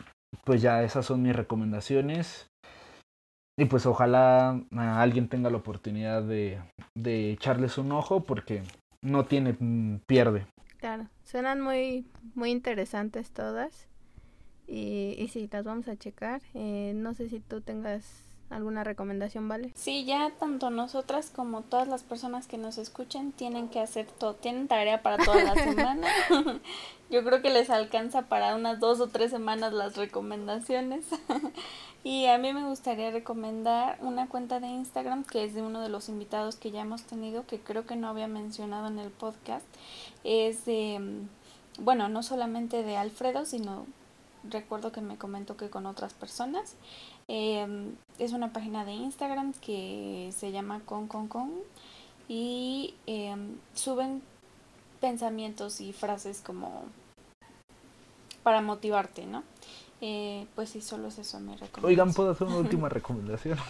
[0.44, 2.51] pues ya esas son mis recomendaciones.
[3.58, 6.60] Y pues ojalá alguien tenga la oportunidad de,
[6.96, 8.64] de echarles un ojo porque
[9.02, 10.48] no tiene mm, pierde.
[10.78, 13.88] Claro, suenan muy, muy interesantes todas.
[14.68, 16.42] Y, y sí, las vamos a checar.
[16.54, 19.72] Eh, no sé si tú tengas ¿Alguna recomendación, vale?
[19.76, 24.34] Sí, ya tanto nosotras como todas las personas que nos escuchen tienen que hacer todo,
[24.36, 26.08] tienen tarea para toda la semana.
[27.10, 31.06] Yo creo que les alcanza para unas dos o tres semanas las recomendaciones.
[32.04, 35.90] Y a mí me gustaría recomendar una cuenta de Instagram que es de uno de
[35.90, 39.66] los invitados que ya hemos tenido, que creo que no había mencionado en el podcast.
[40.24, 41.00] Es de,
[41.80, 43.86] bueno, no solamente de Alfredo, sino
[44.50, 46.76] recuerdo que me comentó que con otras personas.
[47.28, 51.52] Em, es una página de Instagram que se llama Con Con Con
[52.28, 54.24] y em, suben
[55.00, 56.84] pensamientos y frases como
[58.44, 59.44] para motivarte, ¿no?
[60.02, 61.86] Eh, pues sí, solo es eso mi recomendación.
[61.86, 63.58] Oigan, ¿puedo hacer una última recomendación?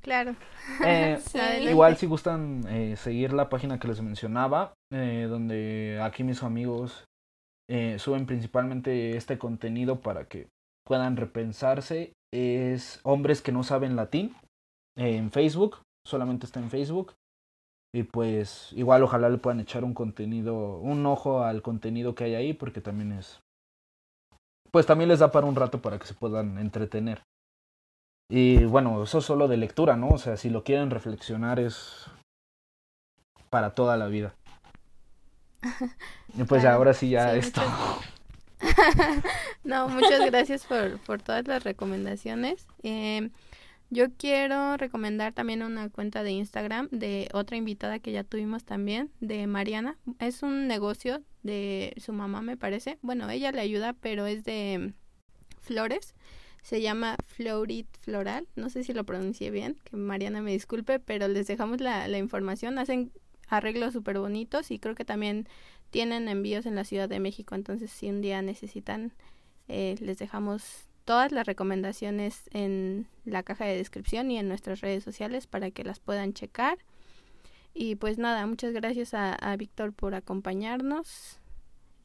[0.00, 0.36] Claro.
[0.84, 1.18] Eh,
[1.70, 7.06] igual si gustan eh, seguir la página que les mencionaba, donde aquí mis amigos
[7.96, 10.48] suben principalmente este contenido para que
[10.86, 14.36] puedan repensarse es Hombres que no saben latín
[14.96, 17.14] en Facebook, solamente está en Facebook.
[17.94, 22.34] Y pues igual ojalá le puedan echar un contenido, un ojo al contenido que hay
[22.34, 23.40] ahí porque también es...
[24.74, 27.22] Pues también les da para un rato para que se puedan entretener.
[28.28, 30.08] Y bueno, eso es solo de lectura, ¿no?
[30.08, 32.06] O sea, si lo quieren reflexionar es
[33.50, 34.34] para toda la vida.
[36.36, 37.62] Y pues ahora sí ya esto.
[39.62, 42.66] no, muchas gracias por, por todas las recomendaciones.
[42.82, 43.30] Eh,
[43.90, 49.10] yo quiero recomendar también una cuenta de Instagram de otra invitada que ya tuvimos también,
[49.20, 49.98] de Mariana.
[50.18, 52.98] Es un negocio de su mamá, me parece.
[53.02, 54.94] Bueno, ella le ayuda, pero es de
[55.60, 56.14] flores.
[56.62, 58.48] Se llama Florit Floral.
[58.56, 62.78] No sé si lo pronuncié bien, que Mariana me disculpe, pero les dejamos la, información.
[62.78, 63.12] Hacen
[63.48, 65.46] arreglos súper bonitos y creo que también
[65.90, 69.12] tienen envíos en la Ciudad de México, entonces si un día necesitan,
[69.68, 75.04] eh, les dejamos todas las recomendaciones en la caja de descripción y en nuestras redes
[75.04, 76.78] sociales para que las puedan checar.
[77.74, 81.38] Y pues nada, muchas gracias a, a Víctor por acompañarnos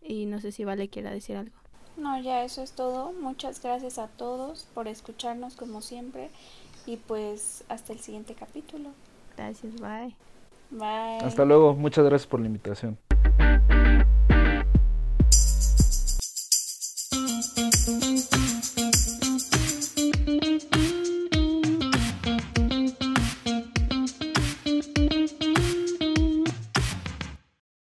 [0.01, 1.55] y no sé si Vale quiera decir algo.
[1.97, 3.11] No, ya eso es todo.
[3.11, 6.29] Muchas gracias a todos por escucharnos como siempre
[6.85, 8.91] y pues hasta el siguiente capítulo.
[9.37, 10.15] Gracias, bye.
[10.71, 11.25] Bye.
[11.25, 12.97] Hasta luego, muchas gracias por la invitación.